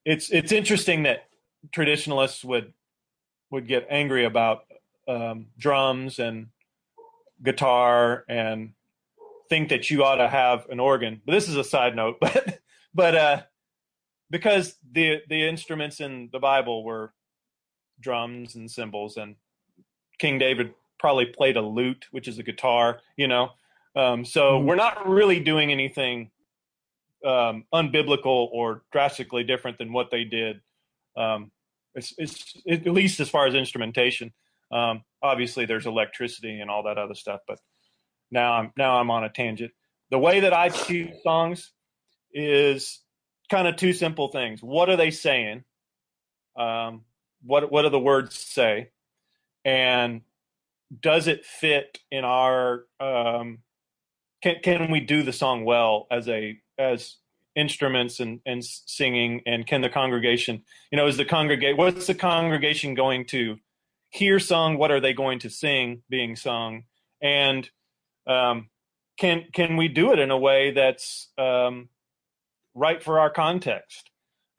[0.05, 1.25] it's it's interesting that
[1.71, 2.73] traditionalists would
[3.51, 4.63] would get angry about
[5.07, 6.47] um, drums and
[7.43, 8.71] guitar and
[9.49, 11.21] think that you ought to have an organ.
[11.25, 12.59] But this is a side note, but
[12.93, 13.41] but uh,
[14.29, 17.13] because the the instruments in the Bible were
[17.99, 19.35] drums and cymbals, and
[20.19, 23.49] King David probably played a lute, which is a guitar, you know.
[23.95, 24.67] Um, so mm-hmm.
[24.67, 26.31] we're not really doing anything
[27.25, 30.61] um, unbiblical or drastically different than what they did.
[31.15, 31.51] Um,
[31.95, 34.33] it's, it's, at least as far as instrumentation.
[34.71, 37.59] Um, obviously, there's electricity and all that other stuff, but
[38.33, 39.71] now I'm now I'm on a tangent.
[40.11, 41.71] The way that I choose songs
[42.33, 43.01] is
[43.49, 44.61] kind of two simple things.
[44.61, 45.63] What are they saying?
[46.57, 47.03] Um,
[47.43, 48.89] what what do the words say?
[49.63, 50.21] And
[50.99, 52.85] does it fit in our?
[52.99, 53.59] Um,
[54.41, 57.15] can can we do the song well as a as
[57.55, 59.41] instruments and and singing?
[59.45, 63.57] And can the congregation, you know, is the congregate what's the congregation going to
[64.09, 66.83] hear sung, what are they going to sing being sung,
[67.21, 67.69] and
[68.27, 68.69] um,
[69.17, 71.89] can can we do it in a way that's um,
[72.73, 74.09] right for our context?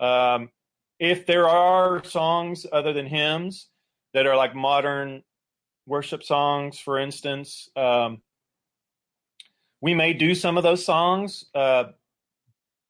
[0.01, 0.51] Um,
[0.99, 3.69] if there are songs other than hymns
[4.13, 5.23] that are like modern
[5.87, 8.23] worship songs, for instance, um,
[9.81, 11.85] we may do some of those songs, uh,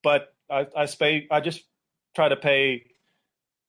[0.03, 1.63] but I, I, spay, I just
[2.15, 2.85] try to pay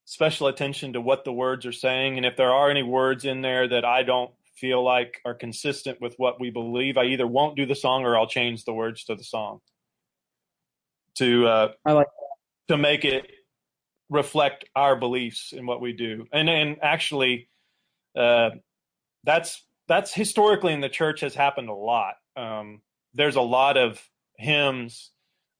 [0.04, 2.16] special attention to what the words are saying.
[2.16, 6.00] And if there are any words in there that I don't feel like are consistent
[6.00, 9.04] with what we believe, I either won't do the song or I'll change the words
[9.04, 9.60] to the song
[11.16, 12.06] to uh, I like
[12.68, 13.26] to make it
[14.08, 16.26] reflect our beliefs in what we do.
[16.32, 17.48] And and actually,
[18.16, 18.50] uh,
[19.24, 22.14] that's that's historically in the church has happened a lot.
[22.36, 22.82] Um,
[23.14, 24.02] there's a lot of
[24.38, 25.10] hymns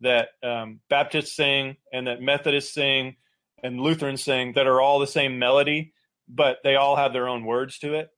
[0.01, 3.17] that um, Baptists sing and that Methodists sing
[3.63, 5.95] and Lutherans sing that are all the same melody,
[6.29, 8.11] but they all have their own words to it.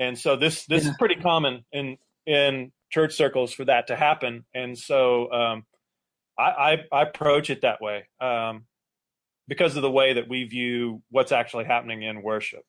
[0.00, 0.90] And so this this yeah.
[0.90, 4.44] is pretty common in in church circles for that to happen.
[4.54, 5.64] And so um,
[6.38, 8.64] I, I, I approach it that way um,
[9.46, 12.64] because of the way that we view what's actually happening in worship.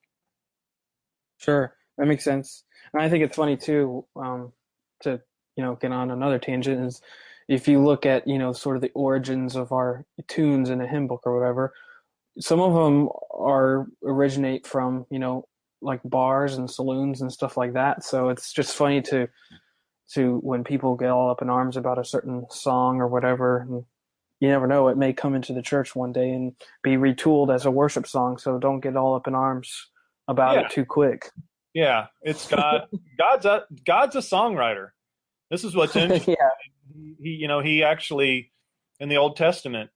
[1.38, 2.64] Sure, that makes sense.
[2.94, 4.52] And I think it's funny too um,
[5.04, 5.22] to
[5.56, 7.02] you know get on another tangent is
[7.48, 10.88] if you look at you know sort of the origins of our tunes in a
[10.88, 11.74] hymn book or whatever
[12.40, 15.46] some of them are originate from you know
[15.82, 18.04] like bars and saloons and stuff like that.
[18.04, 19.28] So it's just funny to
[20.14, 23.60] to when people get all up in arms about a certain song or whatever.
[23.60, 23.86] And
[24.40, 27.66] you never know; it may come into the church one day and be retooled as
[27.66, 28.38] a worship song.
[28.38, 29.90] So don't get all up in arms
[30.28, 30.62] about yeah.
[30.62, 31.30] it too quick.
[31.74, 32.88] Yeah, it's God.
[33.18, 34.90] God's a God's a songwriter.
[35.50, 36.36] This is what's interesting.
[36.40, 37.14] yeah.
[37.22, 38.52] He, you know, he actually
[39.00, 39.90] in the Old Testament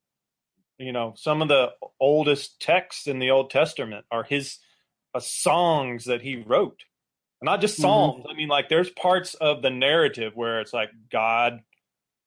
[0.77, 4.57] you know, some of the oldest texts in the Old Testament are his
[5.21, 6.83] songs that he wrote.
[7.41, 8.23] Not just psalms.
[8.23, 8.31] Mm-hmm.
[8.31, 11.61] I mean, like there's parts of the narrative where it's like God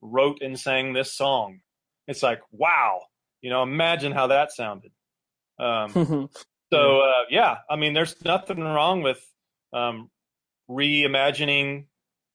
[0.00, 1.60] wrote and sang this song.
[2.06, 3.02] It's like, wow,
[3.40, 4.92] you know, imagine how that sounded.
[5.58, 6.28] Um,
[6.72, 9.20] so uh, yeah, I mean, there's nothing wrong with
[9.72, 10.10] um,
[10.70, 11.86] reimagining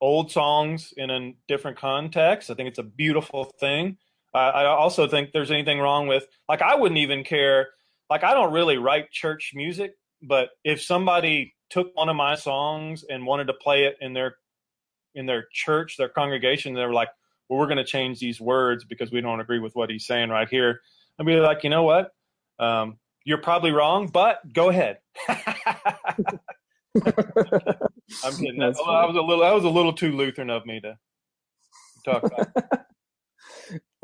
[0.01, 2.51] old songs in a different context.
[2.51, 3.97] I think it's a beautiful thing.
[4.33, 7.69] Uh, I also think there's anything wrong with like I wouldn't even care.
[8.09, 9.93] like I don't really write church music,
[10.23, 14.37] but if somebody took one of my songs and wanted to play it in their
[15.15, 17.09] in their church, their congregation, they were like,
[17.47, 20.29] "Well, we're going to change these words because we don't agree with what he's saying
[20.29, 20.81] right here."
[21.19, 22.11] I'd be like, "You know what?
[22.57, 24.99] Um, you're probably wrong, but go ahead."
[25.29, 25.35] I'm
[28.35, 28.59] kidding.
[28.59, 29.41] That, I was a little.
[29.41, 30.97] That was a little too Lutheran of me to
[32.05, 32.47] talk about.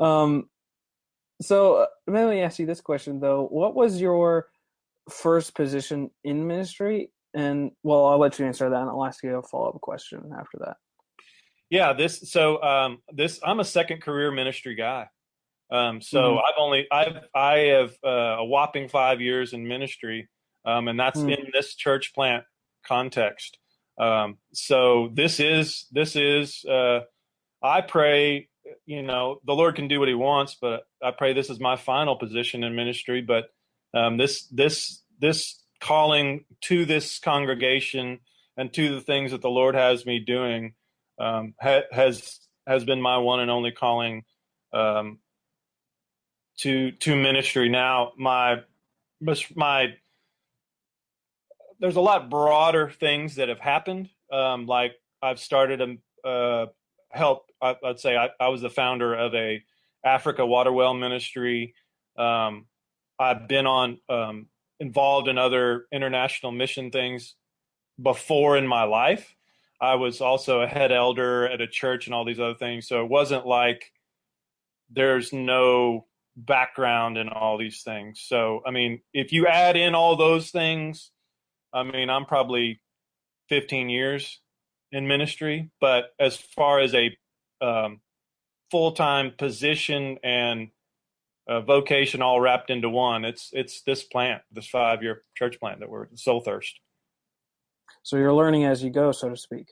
[0.00, 0.48] um.
[1.42, 4.48] So uh, let me ask you this question though: What was your
[5.10, 7.10] first position in ministry?
[7.34, 10.30] And well, I'll let you answer that, and I'll ask you a follow up question
[10.38, 10.76] after that.
[11.70, 12.30] Yeah, this.
[12.30, 13.38] So um, this.
[13.44, 15.06] I'm a second career ministry guy.
[15.70, 16.38] Um, so mm-hmm.
[16.38, 20.28] I've only I've I have uh, a whopping five years in ministry,
[20.64, 21.30] um, and that's mm-hmm.
[21.30, 22.44] in this church plant
[22.86, 23.58] context.
[23.98, 27.00] Um, so this is this is uh,
[27.62, 28.48] I pray
[28.84, 31.76] you know the Lord can do what He wants, but I pray this is my
[31.76, 33.20] final position in ministry.
[33.20, 33.44] But
[33.94, 38.20] um, this this this calling to this congregation
[38.56, 40.74] and to the things that the Lord has me doing
[41.18, 44.24] um, ha- has has been my one and only calling
[44.72, 45.18] um,
[46.58, 47.68] to to ministry.
[47.68, 48.62] Now my
[49.54, 49.94] my
[51.78, 54.08] there's a lot broader things that have happened.
[54.32, 54.92] Um, like
[55.22, 56.66] I've started a uh,
[57.10, 57.46] help.
[57.60, 59.62] I, would say I, I, was the founder of a
[60.04, 61.74] Africa water well ministry.
[62.16, 62.66] Um,
[63.18, 64.46] I've been on um,
[64.80, 67.36] involved in other international mission things
[68.02, 69.36] before in my life.
[69.80, 72.88] I was also a head elder at a church and all these other things.
[72.88, 73.92] So it wasn't like
[74.90, 76.06] there's no
[76.36, 78.22] background in all these things.
[78.26, 81.10] So I mean, if you add in all those things,
[81.72, 82.80] I mean, I'm probably
[83.48, 84.40] 15 years
[84.92, 87.16] in ministry, but as far as a
[87.60, 88.00] um,
[88.70, 90.68] full time position and
[91.50, 95.80] a vocation all wrapped into one, it's it's this plant, this five year church plant
[95.80, 96.78] that we're Soul Thirst.
[98.02, 99.66] So you're learning as you go, so to speak.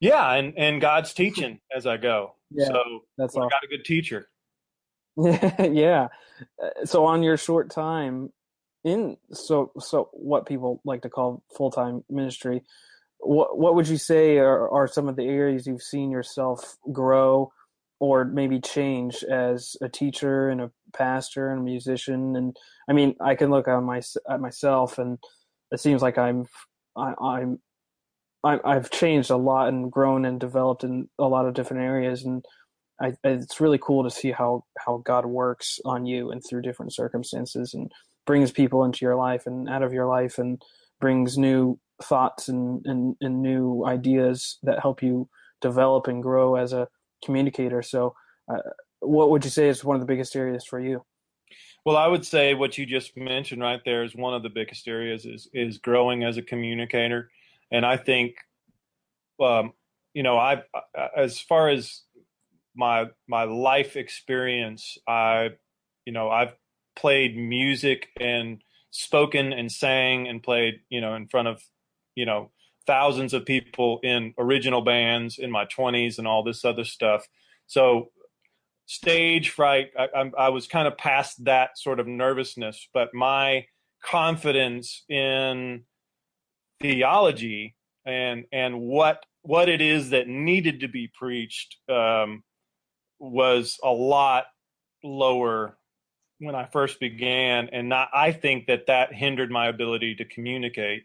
[0.00, 2.34] Yeah, and and God's teaching as I go.
[2.50, 3.48] Yeah, so that's all.
[3.48, 4.28] got a good teacher.
[5.16, 6.08] yeah.
[6.60, 8.32] Uh, so on your short time
[8.82, 12.62] in so so what people like to call full time ministry.
[13.20, 17.52] What what would you say are, are some of the areas you've seen yourself grow
[18.04, 22.36] or maybe change as a teacher and a pastor and a musician?
[22.36, 22.56] And
[22.88, 25.18] I mean, I can look at my at myself, and
[25.70, 26.46] it seems like I'm
[26.96, 27.58] I, I'm
[28.44, 32.44] I've changed a lot and grown and developed in a lot of different areas, and
[33.00, 36.92] I, it's really cool to see how how God works on you and through different
[36.92, 37.90] circumstances and
[38.26, 40.62] brings people into your life and out of your life and
[41.00, 45.28] brings new thoughts and, and, and new ideas that help you
[45.60, 46.88] develop and grow as a
[47.24, 47.82] communicator.
[47.82, 48.14] So,
[48.48, 48.58] uh,
[49.00, 51.04] what would you say is one of the biggest areas for you?
[51.84, 54.88] Well, I would say what you just mentioned right there is one of the biggest
[54.88, 57.30] areas is is growing as a communicator,
[57.70, 58.36] and I think,
[59.40, 59.72] um,
[60.14, 60.62] you know, I
[61.16, 62.02] as far as
[62.74, 65.50] my my life experience, I,
[66.04, 66.54] you know, I've
[66.96, 71.62] played music and spoken and sang and played, you know, in front of,
[72.14, 72.50] you know,
[72.86, 77.26] thousands of people in original bands in my 20s and all this other stuff.
[77.66, 78.10] So
[78.86, 83.66] stage fright, I, I, I was kind of past that sort of nervousness, but my
[84.02, 85.84] confidence in
[86.80, 87.74] theology
[88.04, 92.42] and and what what it is that needed to be preached um,
[93.18, 94.44] was a lot
[95.02, 95.76] lower
[96.38, 101.04] when I first began, and not, I think that that hindered my ability to communicate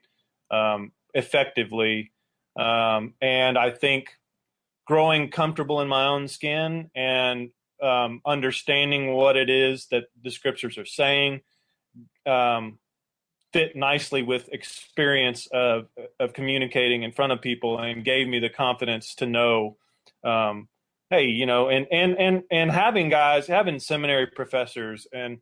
[0.52, 2.12] um, effectively.
[2.60, 4.10] Um, and I think
[4.86, 7.52] growing comfortable in my own skin and
[7.82, 11.42] um, understanding what it is that the scriptures are saying
[12.26, 12.80] um,
[13.54, 15.88] fit nicely with experience of
[16.20, 19.78] of communicating in front of people, and gave me the confidence to know
[20.24, 20.68] um,
[21.10, 25.40] hey, you know, and and and and having guys, having seminary professors and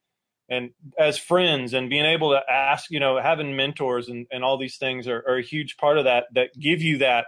[0.50, 4.58] and as friends and being able to ask, you know, having mentors and, and all
[4.58, 7.26] these things are, are a huge part of that that give you that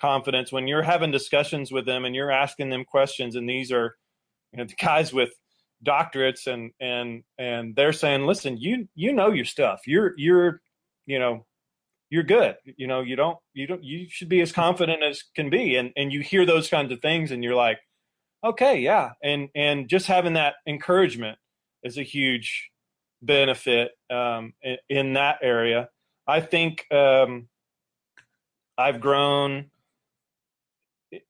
[0.00, 3.96] confidence when you're having discussions with them and you're asking them questions and these are
[4.52, 5.30] you know the guys with
[5.86, 10.62] doctorates and and and they're saying listen you you know your stuff you're you're
[11.04, 11.44] you know
[12.10, 12.56] you're good.
[12.64, 15.76] You know, you don't, you don't, you should be as confident as can be.
[15.76, 17.78] And, and you hear those kinds of things and you're like,
[18.44, 19.10] okay, yeah.
[19.22, 21.38] And, and just having that encouragement
[21.82, 22.70] is a huge
[23.22, 25.88] benefit, um, in, in, that area.
[26.26, 27.48] I think, um,
[28.78, 29.70] I've grown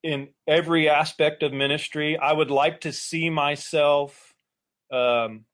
[0.03, 2.17] in every aspect of ministry.
[2.19, 4.35] I would like to see myself,
[4.93, 5.45] um,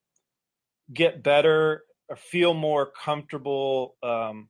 [0.92, 4.48] get better or feel more comfortable um,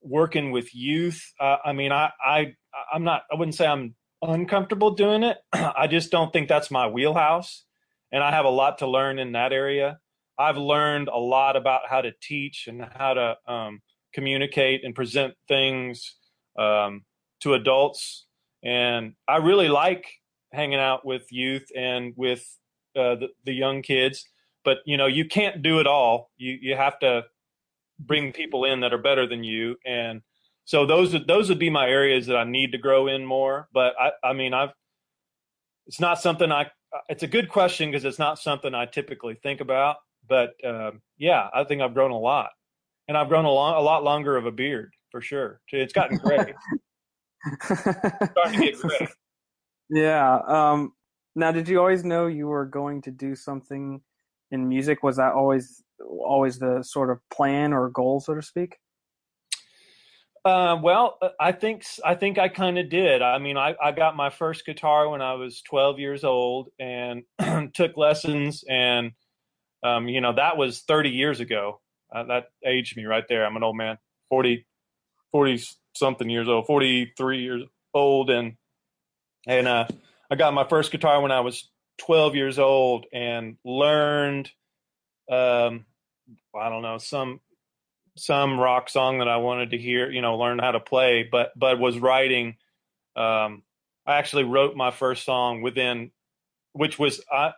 [0.00, 1.32] working with youth.
[1.38, 2.54] Uh, I mean, I, I,
[2.92, 5.38] I'm not, I wouldn't say I'm uncomfortable doing it.
[5.52, 7.64] I just don't think that's my wheelhouse.
[8.12, 9.98] And I have a lot to learn in that area.
[10.38, 13.80] I've learned a lot about how to teach and how to um,
[14.12, 16.14] communicate and present things
[16.58, 17.04] um,
[17.40, 18.26] to adults.
[18.62, 20.06] And I really like
[20.52, 22.40] hanging out with youth and with
[22.94, 24.28] uh, the, the young kids.
[24.64, 26.30] But you know, you can't do it all.
[26.36, 27.24] You you have to
[27.98, 30.22] bring people in that are better than you, and
[30.64, 33.68] so those those would be my areas that I need to grow in more.
[33.72, 34.70] But I I mean I've
[35.88, 36.70] it's not something I
[37.08, 39.96] it's a good question because it's not something I typically think about.
[40.28, 42.50] But uh, yeah, I think I've grown a lot,
[43.08, 45.60] and I've grown a lot a lot longer of a beard for sure.
[45.70, 46.54] It's gotten gray.
[47.56, 49.08] starting to get gray.
[49.94, 50.38] Yeah.
[50.46, 50.94] Um,
[51.36, 54.00] now, did you always know you were going to do something
[54.50, 55.02] in music?
[55.02, 58.78] Was that always always the sort of plan or goal, so to speak?
[60.44, 63.22] Uh, well, uh, I think I think I kind of did.
[63.22, 67.22] I mean, I, I got my first guitar when I was 12 years old and
[67.74, 69.12] took lessons, and
[69.84, 71.80] um, you know that was 30 years ago.
[72.12, 73.46] Uh, that aged me right there.
[73.46, 73.98] I'm an old man,
[74.30, 74.66] 40,
[75.30, 75.62] 40
[75.94, 77.62] something years old, 43 years
[77.94, 78.54] old, and
[79.46, 79.86] and uh,
[80.30, 84.50] I got my first guitar when I was 12 years old and learned,
[85.30, 85.86] um,
[86.58, 87.40] I don't know, some
[88.16, 91.52] some rock song that I wanted to hear, you know, learn how to play, but
[91.56, 92.56] but was writing.
[93.16, 93.62] Um,
[94.06, 96.10] I actually wrote my first song within,
[96.72, 97.52] which was uh,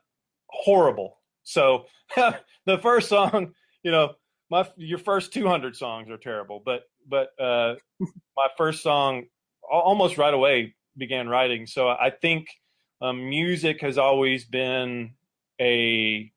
[0.49, 1.19] horrible.
[1.43, 1.87] So
[2.17, 4.15] the first song, you know,
[4.51, 9.25] my your first 200 songs are terrible, but but uh, my first song
[9.71, 11.67] almost right away began writing.
[11.67, 12.47] So I think
[13.01, 15.15] um, music has always been
[15.61, 16.33] a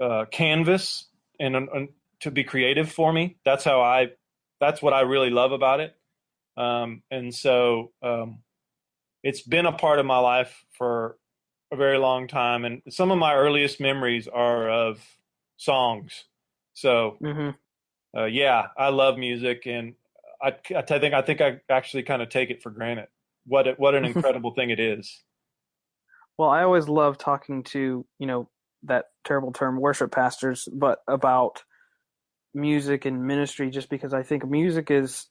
[0.00, 1.06] uh, canvas
[1.38, 1.88] and, and,
[2.22, 3.36] to be creative for me.
[3.44, 4.08] That's how I.
[4.60, 5.94] That's what I really love about it.
[6.56, 8.38] Um, and so um,
[9.22, 11.16] it's been a part of my life for
[11.72, 12.64] a very long time.
[12.64, 15.00] And some of my earliest memories are of
[15.56, 16.24] songs.
[16.74, 18.18] So mm-hmm.
[18.18, 19.94] uh, yeah, I love music, and
[20.40, 23.08] I, I think I think I actually kind of take it for granted.
[23.46, 25.22] What it, what an incredible thing it is.
[26.38, 28.48] Well, I always love talking to you know
[28.84, 31.62] that terrible term worship pastors, but about
[32.54, 35.26] music and ministry, just because I think music is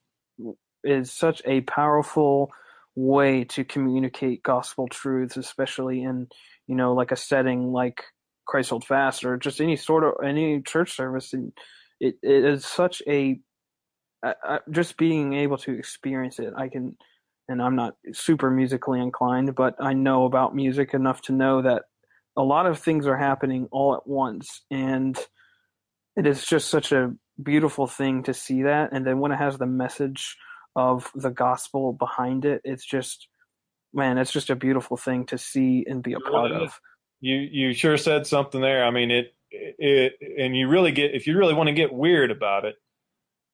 [0.84, 2.52] is such a powerful
[2.96, 6.28] way to communicate gospel truths, especially in
[6.68, 8.04] you know like a setting like
[8.46, 11.34] Christ Hold Fast or just any sort of any church service.
[11.34, 11.54] And
[12.00, 13.40] it, it is such a
[14.70, 16.54] just being able to experience it.
[16.56, 16.96] I can,
[17.48, 21.84] and I'm not super musically inclined, but I know about music enough to know that
[22.38, 25.18] a lot of things are happening all at once, and
[26.16, 28.92] it is just such a beautiful thing to see that.
[28.92, 30.38] And then when it has the message
[30.76, 33.28] of the gospel behind it, it's just
[33.94, 36.80] man, it's just a beautiful thing to see and be a part of.
[37.20, 38.86] You you sure said something there.
[38.86, 42.32] I mean it it and you really get if you really want to get weird
[42.32, 42.76] about it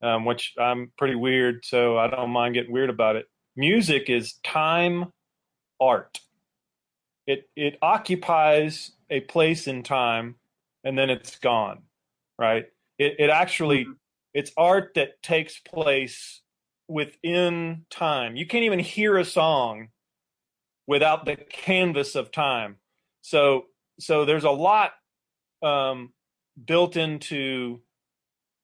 [0.02, 3.26] um, which I'm pretty weird, so I don't mind getting weird about it.
[3.56, 5.12] Music is time
[5.80, 6.20] art.
[7.26, 10.36] It it occupies a place in time,
[10.84, 11.84] and then it's gone,
[12.38, 12.66] right?
[12.98, 13.94] It it actually mm-hmm.
[14.34, 16.42] it's art that takes place
[16.88, 18.36] within time.
[18.36, 19.90] You can't even hear a song
[20.86, 22.78] without the canvas of time.
[23.22, 23.66] So
[24.00, 24.92] so there's a lot
[25.64, 26.14] um,
[26.64, 27.82] built into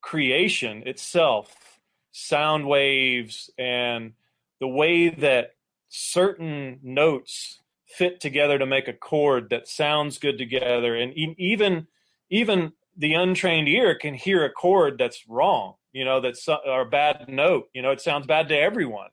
[0.01, 1.79] creation itself,
[2.11, 4.13] sound waves, and
[4.59, 5.55] the way that
[5.89, 11.87] certain notes fit together to make a chord that sounds good together, and even
[12.29, 16.89] even the untrained ear can hear a chord that's wrong, you know, that's or a
[16.89, 19.09] bad note, you know, it sounds bad to everyone,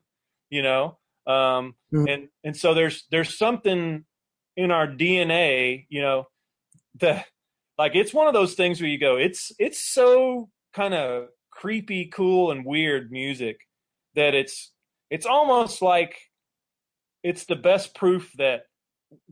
[0.49, 2.11] you know, um, mm.
[2.11, 4.05] and and so there's there's something
[4.57, 6.27] in our DNA, you know,
[6.99, 7.25] that
[7.77, 12.05] like it's one of those things where you go, it's it's so kind of creepy,
[12.05, 13.59] cool, and weird music
[14.15, 14.71] that it's
[15.09, 16.15] it's almost like
[17.23, 18.63] it's the best proof that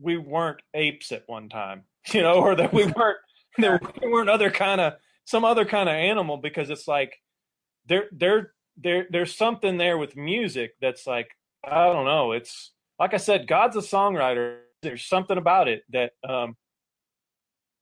[0.00, 3.18] we weren't apes at one time, you know, or that we weren't
[3.58, 4.94] there we weren't other kind of
[5.24, 7.14] some other kind of animal because it's like
[7.86, 11.28] there there there there's something there with music that's like
[11.64, 14.58] I don't know, it's like I said, God's a songwriter.
[14.82, 16.56] There's something about it that um,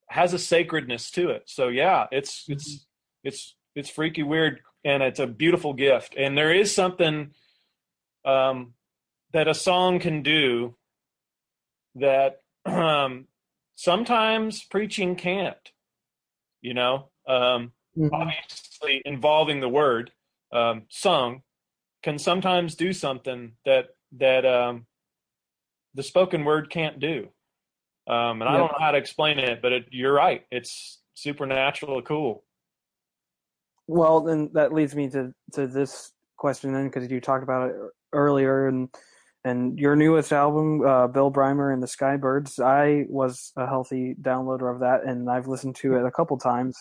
[0.08, 1.44] has a sacredness to it.
[1.46, 2.86] So yeah, it's it's
[3.22, 7.30] it's it's freaky weird and it's a beautiful gift and there is something
[8.24, 8.74] um,
[9.32, 10.76] that a song can do
[11.94, 13.27] that um,
[13.78, 15.70] sometimes preaching can't
[16.60, 18.08] you know, um, mm-hmm.
[18.12, 20.10] obviously involving the word
[20.52, 21.42] um, sung
[22.02, 24.86] can sometimes do something that that um,
[25.94, 27.28] the spoken word can't do.
[28.06, 30.44] Um, and I don't know how to explain it, but it, you're right.
[30.50, 32.44] It's supernatural, cool.
[33.86, 37.76] Well, then that leads me to to this question then, because you talked about it
[38.12, 38.88] earlier, and
[39.49, 42.62] and your newest album, uh, Bill Brimer and the Skybirds.
[42.62, 46.76] I was a healthy downloader of that, and I've listened to it a couple times,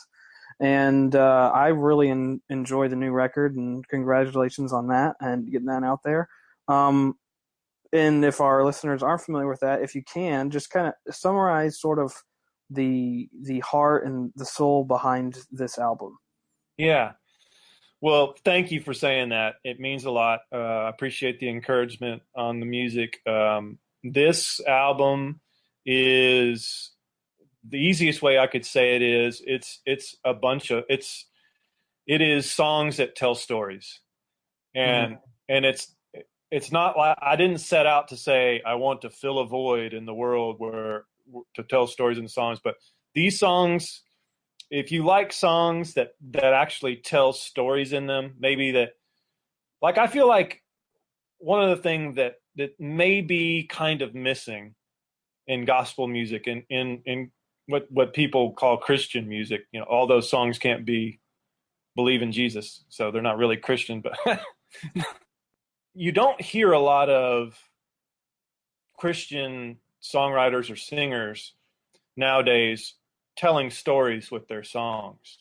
[0.59, 3.55] and uh, I really en- enjoy the new record.
[3.55, 6.27] And congratulations on that and getting that out there.
[6.67, 7.15] Um,
[7.93, 11.79] and if our listeners aren't familiar with that, if you can, just kind of summarize
[11.79, 12.13] sort of
[12.69, 16.17] the the heart and the soul behind this album.
[16.77, 17.13] Yeah.
[17.99, 19.55] Well, thank you for saying that.
[19.63, 20.41] It means a lot.
[20.51, 23.19] Uh, I appreciate the encouragement on the music.
[23.25, 25.41] Um, this album
[25.85, 26.91] is
[27.67, 31.25] the easiest way I could say it is it's it's a bunch of it's
[32.05, 33.99] it is songs that tell stories,
[34.75, 35.55] and mm-hmm.
[35.55, 35.93] and it's
[36.51, 39.93] it's not like I didn't set out to say I want to fill a void
[39.93, 41.05] in the world where
[41.55, 42.75] to tell stories in songs, but
[43.13, 44.03] these songs,
[44.69, 48.93] if you like songs that that actually tell stories in them, maybe that,
[49.81, 50.63] like I feel like
[51.39, 54.75] one of the things that that may be kind of missing
[55.45, 57.31] in gospel music and in, in in
[57.67, 61.19] what what people call Christian music, you know, all those songs can't be
[61.95, 64.41] believe in Jesus, so they're not really Christian, but
[65.93, 67.57] you don't hear a lot of
[68.97, 71.53] Christian songwriters or singers
[72.15, 72.93] nowadays
[73.37, 75.37] telling stories with their songs.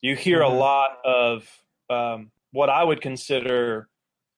[0.00, 0.54] You hear mm-hmm.
[0.54, 1.48] a lot of
[1.90, 3.88] um, what I would consider,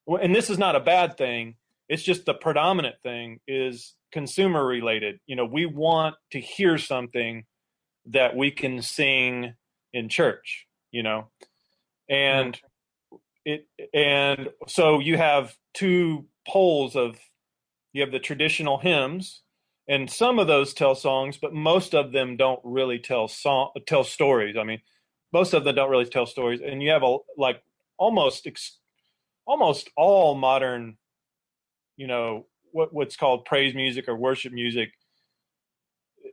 [0.06, 1.56] and this is not a bad thing.
[1.88, 5.20] It's just the predominant thing is consumer related.
[5.26, 7.44] You know, we want to hear something
[8.06, 9.54] that we can sing
[9.92, 10.66] in church.
[10.90, 11.28] You know,
[12.08, 12.66] and mm-hmm
[13.48, 17.18] it and so you have two poles of
[17.92, 19.42] you have the traditional hymns
[19.88, 24.04] and some of those tell songs but most of them don't really tell song tell
[24.04, 24.56] stories.
[24.58, 24.80] I mean
[25.32, 26.60] most of them don't really tell stories.
[26.60, 27.62] And you have a like
[27.98, 28.46] almost
[29.46, 30.96] almost all modern
[31.96, 34.90] you know what what's called praise music or worship music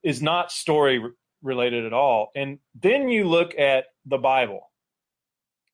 [0.04, 1.02] is not story
[1.42, 2.32] related at all.
[2.36, 4.72] And then you look at the bible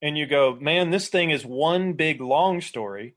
[0.01, 3.15] and you go, man, this thing is one big long story,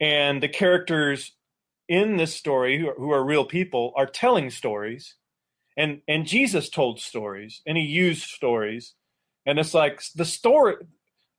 [0.00, 1.32] and the characters
[1.88, 5.14] in this story who are, who are real people are telling stories,
[5.76, 8.94] and and Jesus told stories, and he used stories,
[9.46, 10.76] and it's like the story.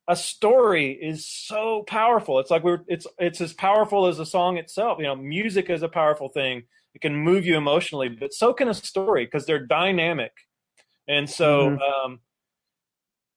[0.08, 2.40] A story is so powerful.
[2.40, 4.98] It's like we're it's it's as powerful as a song itself.
[4.98, 6.64] You know, music is a powerful thing.
[6.96, 10.32] It can move you emotionally, but so can a story because they're dynamic.
[11.08, 12.12] And so mm-hmm.
[12.12, 12.20] um,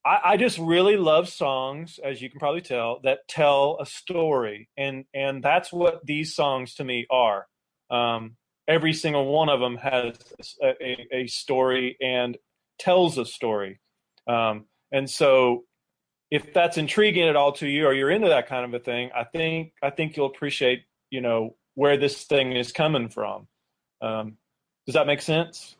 [0.05, 4.69] I, I, just really love songs, as you can probably tell, that tell a story,
[4.77, 7.47] and and that's what these songs to me are.
[7.91, 8.37] Um,
[8.67, 10.17] every single one of them has
[10.63, 12.37] a, a, story and
[12.79, 13.81] tells a story,
[14.27, 15.65] um, and so
[16.31, 19.11] if that's intriguing at all to you, or you're into that kind of a thing,
[19.15, 23.47] I think I think you'll appreciate you know where this thing is coming from.
[24.01, 24.37] Um,
[24.87, 25.77] does that make sense?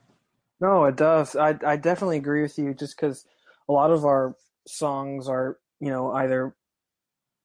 [0.61, 1.35] No, it does.
[1.35, 3.25] I I definitely agree with you, just because
[3.69, 4.35] a lot of our
[4.67, 6.55] songs are you know either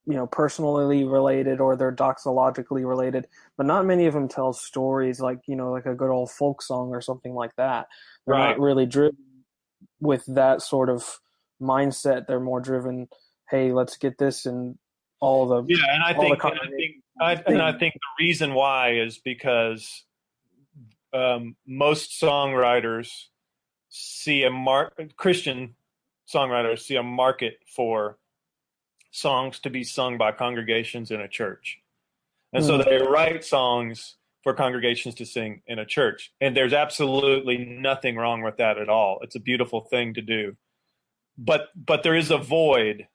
[0.06, 5.20] you know personally related or they're doxologically related but not many of them tell stories
[5.20, 7.88] like you know like a good old folk song or something like that.
[8.26, 8.50] They're right.
[8.50, 9.18] not really driven
[10.00, 11.20] with that sort of
[11.62, 12.28] mindset.
[12.28, 13.08] They're more driven
[13.50, 14.78] hey let's get this and
[15.20, 18.54] all the yeah and i think and i think I, and I think the reason
[18.54, 20.04] why is because
[21.14, 23.10] um, most songwriters
[23.90, 25.76] see a mar- Christian
[26.32, 28.18] songwriters see a market for
[29.12, 31.80] songs to be sung by congregations in a church.
[32.54, 32.84] And so hmm.
[32.90, 36.32] they write songs for congregations to sing in a church.
[36.40, 39.20] And there's absolutely nothing wrong with that at all.
[39.22, 40.56] It's a beautiful thing to do.
[41.38, 43.08] But but there is a void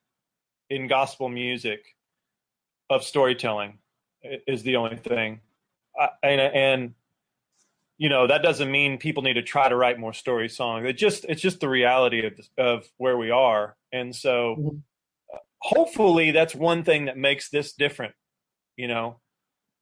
[0.71, 1.97] in gospel music
[2.89, 3.79] of storytelling
[4.47, 5.41] is the only thing.
[5.99, 6.95] I, and, and
[7.99, 10.87] you know that doesn't mean people need to try to write more story songs.
[10.89, 13.77] It just it's just the reality of of where we are.
[13.93, 14.77] And so mm-hmm.
[15.61, 18.15] hopefully that's one thing that makes this different
[18.77, 19.21] you know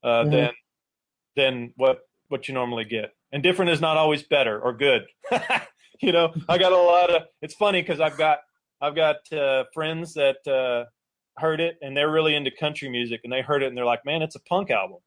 [0.03, 0.31] uh, mm-hmm.
[0.31, 0.51] than
[1.37, 3.15] than what what you normally get.
[3.33, 5.07] And different is not always better or good.
[6.03, 8.39] You know i got a lot of it's funny because i've got
[8.81, 10.89] i've got uh, friends that uh,
[11.39, 14.05] heard it and they're really into country music and they heard it and they're like
[14.05, 14.99] man it's a punk album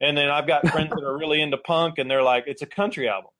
[0.00, 2.66] and then I've got friends that are really into punk and they're like, it's a
[2.66, 3.30] country album.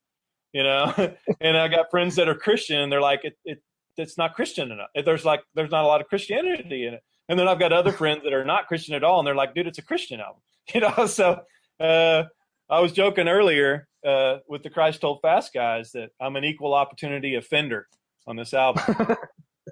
[0.52, 0.92] you know.
[1.40, 3.62] and I got friends that are Christian, and they're like, it, it
[3.96, 4.88] it's not Christian enough.
[5.04, 7.02] There's like there's not a lot of Christianity in it.
[7.28, 9.54] And then I've got other friends that are not Christian at all, and they're like,
[9.54, 10.40] dude, it's a Christian album,
[10.74, 11.06] you know.
[11.06, 11.40] So
[11.80, 12.24] uh,
[12.70, 16.74] I was joking earlier uh, with the Christ Hold Fast guys that I'm an equal
[16.74, 17.86] opportunity offender
[18.26, 18.82] on this album.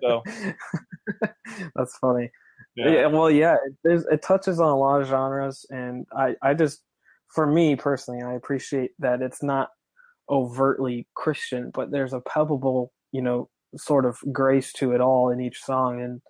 [0.02, 0.22] so
[1.74, 2.30] that's funny.
[2.76, 2.88] Yeah.
[2.90, 6.82] yeah well, yeah, it, it touches on a lot of genres, and I, I just,
[7.28, 9.70] for me personally, I appreciate that it's not
[10.30, 15.40] overtly Christian, but there's a palpable, you know, sort of grace to it all in
[15.40, 16.20] each song, and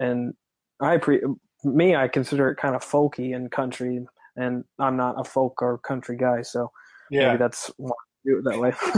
[0.00, 0.34] and
[0.80, 1.20] I pre
[1.64, 4.04] me, I consider it kind of folky and country,
[4.36, 6.72] and I'm not a folk or country guy, so
[7.10, 8.72] yeah, maybe that's why I do it that way.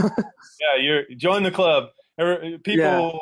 [0.59, 1.89] yeah, you're join the club.
[2.17, 3.19] People yeah.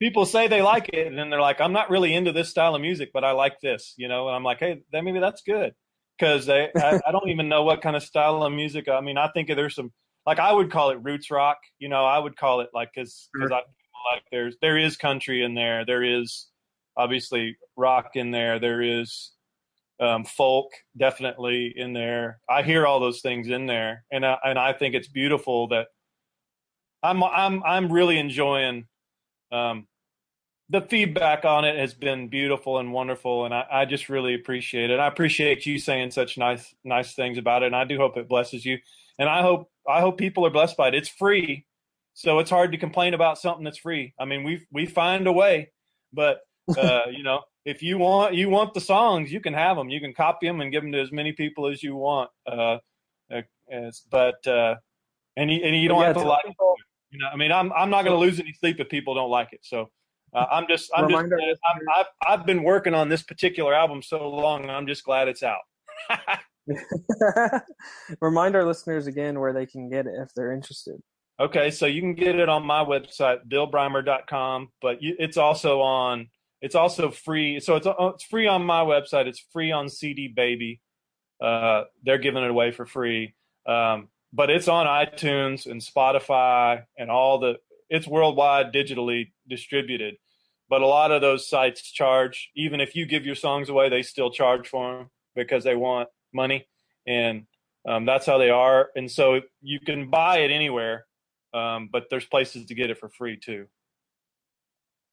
[0.00, 2.74] People say they like it, and then they're like, I'm not really into this style
[2.74, 4.28] of music, but I like this, you know.
[4.28, 5.74] And I'm like, hey, then maybe that's good
[6.18, 8.88] because they I, I don't even know what kind of style of music.
[8.88, 9.92] I mean, I think there's some
[10.26, 12.04] like I would call it roots rock, you know.
[12.04, 13.58] I would call it like because because sure.
[13.58, 13.62] I
[14.14, 16.48] like there's there is country in there, there is
[16.96, 18.58] obviously rock in there.
[18.58, 19.32] There is
[20.00, 22.40] um, folk definitely in there.
[22.48, 25.86] I hear all those things in there, and I, and I think it's beautiful that
[27.02, 28.86] I'm I'm I'm really enjoying.
[29.52, 29.86] Um,
[30.68, 34.90] the feedback on it has been beautiful and wonderful, and I, I just really appreciate
[34.90, 34.98] it.
[34.98, 38.28] I appreciate you saying such nice nice things about it, and I do hope it
[38.28, 38.78] blesses you.
[39.18, 40.94] And I hope I hope people are blessed by it.
[40.94, 41.66] It's free,
[42.14, 44.12] so it's hard to complain about something that's free.
[44.18, 45.70] I mean, we we find a way,
[46.12, 46.40] but
[46.76, 49.88] uh, you know, if you want you want the songs, you can have them.
[49.88, 52.30] You can copy them and give them to as many people as you want.
[52.46, 52.78] Uh,
[53.32, 54.76] uh as, but uh,
[55.36, 56.44] and you, and you don't yeah, have to like.
[56.44, 56.74] People,
[57.16, 59.30] you know, I mean, I'm I'm not going to lose any sleep if people don't
[59.30, 59.60] like it.
[59.62, 59.90] So
[60.34, 64.28] uh, I'm just I'm just I'm, I've I've been working on this particular album so
[64.28, 64.68] long.
[64.68, 65.62] I'm just glad it's out.
[68.20, 71.00] Remind our listeners again where they can get it if they're interested.
[71.40, 76.28] Okay, so you can get it on my website, billbrimer.com, but you, it's also on
[76.60, 77.60] it's also free.
[77.60, 79.26] So it's uh, it's free on my website.
[79.26, 80.80] It's free on CD Baby.
[81.42, 83.34] Uh, they're giving it away for free.
[83.66, 87.54] Um, but it's on iTunes and Spotify and all the.
[87.88, 90.16] It's worldwide digitally distributed.
[90.68, 92.50] But a lot of those sites charge.
[92.56, 96.08] Even if you give your songs away, they still charge for them because they want
[96.34, 96.66] money,
[97.06, 97.46] and
[97.88, 98.90] um, that's how they are.
[98.94, 101.06] And so you can buy it anywhere,
[101.54, 103.66] um, but there's places to get it for free too.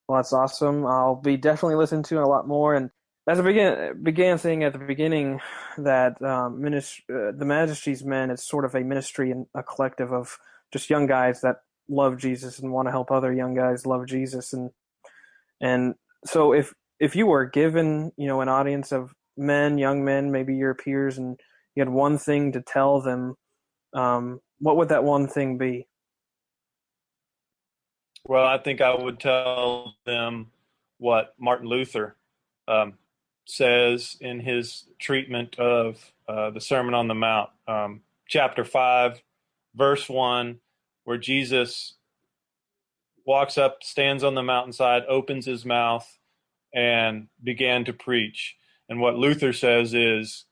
[0.08, 0.84] Well, that's awesome.
[0.84, 2.74] I'll be definitely listening to a lot more.
[2.74, 2.90] And
[3.26, 5.40] as I began began saying at the beginning
[5.78, 10.12] that um, minist- uh, the Majesty's Men is sort of a ministry and a collective
[10.12, 10.38] of
[10.72, 11.56] just young guys that
[11.88, 14.52] love Jesus and want to help other young guys love Jesus.
[14.52, 14.70] And
[15.60, 15.94] and
[16.26, 20.54] so if if you were given you know an audience of men, young men, maybe
[20.54, 21.40] your peers, and
[21.74, 23.36] you had one thing to tell them,
[23.94, 25.86] um, what would that one thing be?
[28.26, 30.50] Well, I think I would tell them
[30.98, 32.16] what Martin Luther
[32.68, 32.94] um,
[33.46, 39.22] says in his treatment of uh, the Sermon on the Mount, um, chapter 5,
[39.74, 40.58] verse 1,
[41.04, 41.94] where Jesus
[43.26, 46.18] walks up, stands on the mountainside, opens his mouth,
[46.74, 48.56] and began to preach.
[48.88, 50.44] And what Luther says is,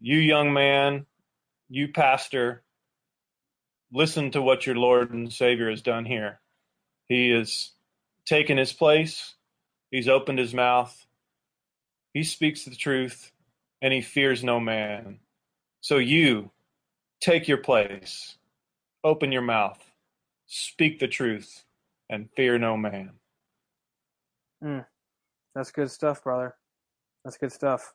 [0.00, 1.06] You young man,
[1.68, 2.62] you pastor,
[3.92, 6.40] listen to what your Lord and Savior has done here.
[7.06, 7.72] He has
[8.26, 9.34] taken his place.
[9.90, 11.03] He's opened his mouth.
[12.14, 13.32] He speaks the truth
[13.82, 15.18] and he fears no man.
[15.80, 16.52] So you
[17.20, 18.38] take your place,
[19.02, 19.84] open your mouth,
[20.46, 21.64] speak the truth,
[22.08, 23.10] and fear no man.
[24.62, 24.86] Mm,
[25.54, 26.54] that's good stuff, brother.
[27.24, 27.92] That's good stuff.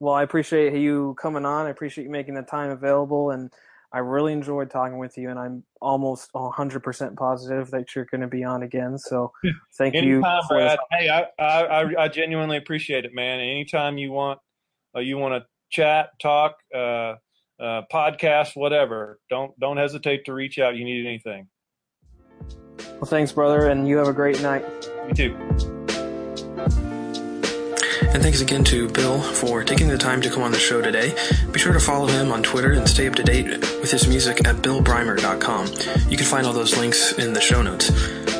[0.00, 1.66] Well, I appreciate you coming on.
[1.66, 3.50] I appreciate you making the time available and
[3.94, 8.26] I really enjoyed talking with you, and I'm almost 100% positive that you're going to
[8.26, 8.98] be on again.
[8.98, 9.30] So
[9.78, 10.48] thank Anytime, you.
[10.48, 10.78] Brad.
[10.90, 13.38] Hey, I, I, I genuinely appreciate it, man.
[13.38, 14.40] Anytime you want,
[14.96, 17.14] uh, you want to chat, talk, uh,
[17.60, 20.74] uh, podcast, whatever, don't don't hesitate to reach out.
[20.74, 21.46] You need anything.
[22.94, 24.64] Well, thanks, brother, and you have a great night.
[25.06, 26.90] You too.
[28.14, 31.16] And thanks again to Bill for taking the time to come on the show today.
[31.50, 33.46] Be sure to follow him on Twitter and stay up to date
[33.80, 35.66] with his music at billbrimer.com.
[36.08, 37.90] You can find all those links in the show notes.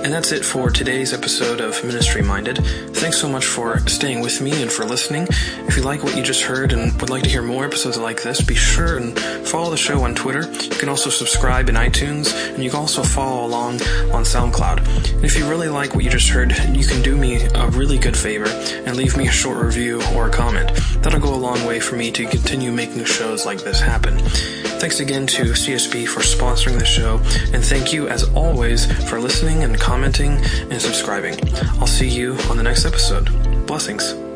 [0.05, 2.59] And that's it for today's episode of Ministry Minded.
[2.93, 5.27] Thanks so much for staying with me and for listening.
[5.67, 8.23] If you like what you just heard and would like to hear more episodes like
[8.23, 10.43] this, be sure and follow the show on Twitter.
[10.43, 13.77] You can also subscribe in iTunes, and you can also follow along
[14.13, 15.15] on SoundCloud.
[15.15, 17.97] And if you really like what you just heard, you can do me a really
[17.97, 18.49] good favor
[18.85, 20.71] and leave me a short review or a comment.
[21.03, 24.19] That'll go a long way for me to continue making shows like this happen.
[24.19, 27.17] Thanks again to CSB for sponsoring the show,
[27.55, 30.33] and thank you as always for listening and commenting commenting,
[30.73, 31.39] and subscribing.
[31.79, 33.27] I'll see you on the next episode.
[33.65, 34.34] Blessings.